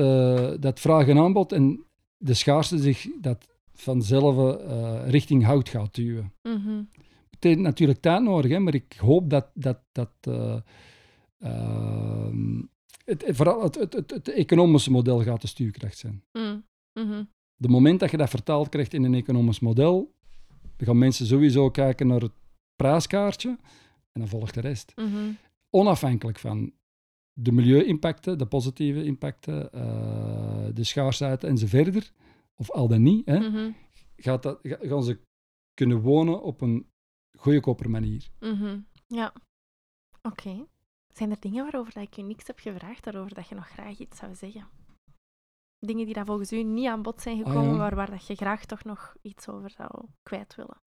[0.62, 1.84] dat vraag en aanbod en
[2.18, 4.58] de schaarste zich dat vanzelf
[5.06, 6.34] richting hout gaat duwen.
[6.44, 6.88] Mm
[7.42, 10.60] Het heeft natuurlijk tijd nodig, hè, maar ik hoop dat, dat, dat uh,
[13.06, 16.24] het, vooral het, het, het, het, economische model gaat de stuurkracht zijn.
[16.32, 16.64] Mm
[16.94, 17.30] -hmm.
[17.56, 20.16] De moment dat je dat vertaald krijgt in een economisch model,
[20.78, 22.34] dan gaan mensen sowieso kijken naar het
[22.76, 23.50] prijskaartje
[24.12, 24.94] en dan volgt de rest.
[24.96, 25.38] Mm
[25.70, 26.74] Onafhankelijk van
[27.34, 32.12] de milieu-impacten, de positieve impacten, uh, de schaarsheid en zo verder,
[32.56, 33.76] of al dan niet, hè, mm
[34.16, 35.20] gaat dat, gaan ze
[35.74, 36.91] kunnen wonen op een
[37.42, 38.30] goedkoper manier.
[38.40, 39.34] Mm Ja,
[40.22, 40.66] oké.
[41.14, 44.00] Zijn er dingen waarover dat ik je niks heb gevraagd, daarover dat je nog graag
[44.00, 44.68] iets zou zeggen?
[45.80, 48.36] Dingen die daar volgens u niet aan bod zijn ah, gekomen, maar waar dat je
[48.36, 50.82] graag toch nog iets over zou kwijt willen?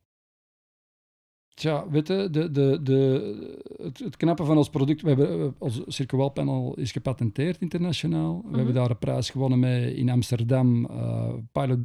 [1.55, 5.49] Tja, weet je, de, de, de, het, het knappe van ons product, we hebben, eh,
[5.59, 8.37] ons circuwalpanel is gepatenteerd internationaal.
[8.37, 8.75] We hebben mhm.
[8.75, 11.79] daar een prijs gewonnen mee in Amsterdam, uh, pilot,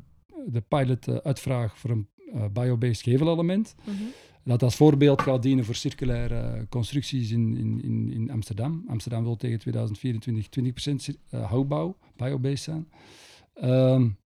[0.45, 3.75] de pilot-uitvraag voor een uh, biobased gevelelement.
[3.83, 4.11] Mm
[4.49, 8.83] Dat als voorbeeld gaat dienen voor circulaire constructies in, in, in, Amsterdam.
[8.87, 12.87] Amsterdam wil tegen 2024 20% uh, houtbouw, biobased zijn.
[13.63, 14.17] Um,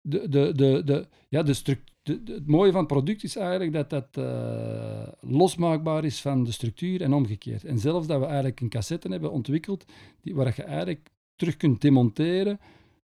[0.00, 1.94] de, de, de, de, ja, de structuur
[2.24, 7.02] het mooie van het product is eigenlijk dat dat uh, losmaakbaar is van de structuur
[7.02, 7.64] en omgekeerd.
[7.64, 9.84] En zelfs dat we eigenlijk een cassette hebben ontwikkeld
[10.20, 12.60] die, waar je eigenlijk terug kunt demonteren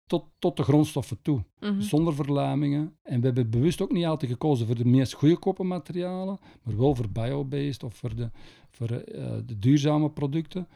[0.06, 1.80] tot, tot de grondstoffen toe, mhm.
[1.80, 2.96] zonder verlamingen.
[3.02, 6.94] En we hebben bewust ook niet altijd gekozen voor de meest goedkope materialen, maar wel
[6.94, 8.30] voor biobased of voor de,
[8.70, 10.68] voor, uh, de duurzame producten.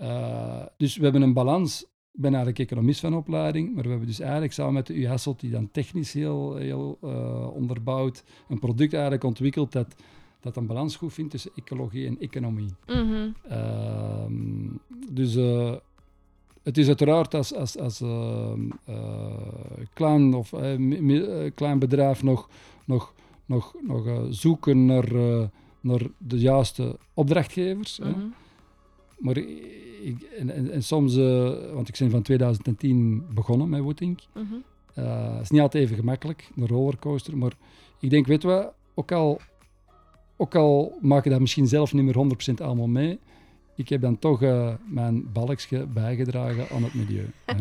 [0.00, 4.06] Uh, dus we hebben een balans ik ben eigenlijk economist van opleiding, maar we hebben
[4.06, 8.58] dus eigenlijk samen met de U Hasselt, die dan technisch heel, heel uh, onderbouwd, een
[8.58, 9.94] product eigenlijk ontwikkeld dat,
[10.40, 12.74] dat een balans goed vindt tussen ecologie en economie.
[12.86, 13.28] Mhm.
[13.48, 14.68] Ehm,
[15.10, 15.74] dus uh,
[16.64, 18.52] het is uiteraard als, als, als uh,
[19.92, 20.52] klein, of,
[21.54, 22.48] klein bedrijf nog,
[22.84, 23.14] nog,
[23.46, 25.12] nog, nog zoeken naar,
[25.80, 27.98] naar de juiste opdrachtgevers.
[27.98, 28.34] Mm -hmm.
[29.18, 31.16] Maar ik, en, en, soms,
[31.72, 34.20] want ik ben van 2010 begonnen met Wootink.
[34.34, 34.62] Mm -hmm.
[35.34, 37.36] het is niet altijd even gemakkelijk, een rollercoaster.
[37.36, 37.52] Maar
[38.00, 39.40] ik denk, weet je ook al,
[40.36, 43.18] ook al maak je dat misschien zelf niet meer 100% allemaal mee,
[43.74, 47.30] ik heb dan toch uh, mijn balkje bijgedragen aan het milieu.
[47.44, 47.54] Hè?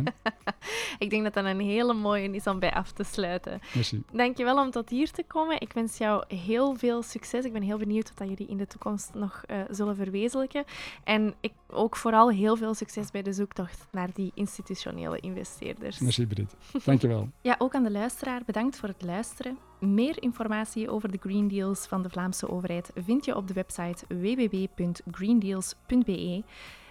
[1.05, 3.59] ik denk dat dat een hele mooie is om bij af te sluiten.
[3.73, 4.03] Merci.
[4.11, 5.61] Dankjewel om tot hier te komen.
[5.61, 7.45] Ik wens jou heel veel succes.
[7.45, 10.63] Ik ben heel benieuwd wat jullie in de toekomst nog uh, zullen verwezenlijken.
[11.03, 15.99] En ik ook vooral heel veel succes bij de zoektocht naar die institutionele investeerders.
[15.99, 16.55] Merci Brit.
[16.85, 17.29] Dankjewel.
[17.41, 19.57] ja, ook aan de luisteraar bedankt voor het luisteren.
[19.83, 24.05] Meer informatie over de Green Deals van de Vlaamse overheid vind je op de website
[24.07, 26.43] www.greendeals.be.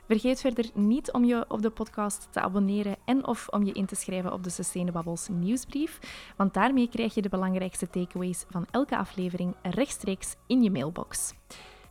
[0.07, 3.87] Vergeet verder niet om je op de podcast te abonneren en of om je in
[3.87, 5.99] te schrijven op de Sustainabubbles nieuwsbrief,
[6.37, 11.35] want daarmee krijg je de belangrijkste takeaways van elke aflevering rechtstreeks in je mailbox.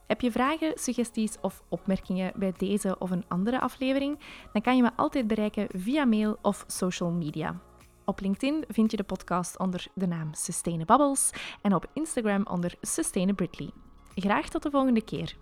[0.07, 4.19] Heb je vragen, suggesties of opmerkingen bij deze of een andere aflevering?
[4.53, 7.70] Dan kan je me altijd bereiken via mail of social media.
[8.05, 11.29] Op LinkedIn vind je de podcast onder de naam Sustainabubbles
[11.61, 13.69] en op Instagram onder Sustainabritly.
[14.15, 15.35] Graag tot de volgende keer.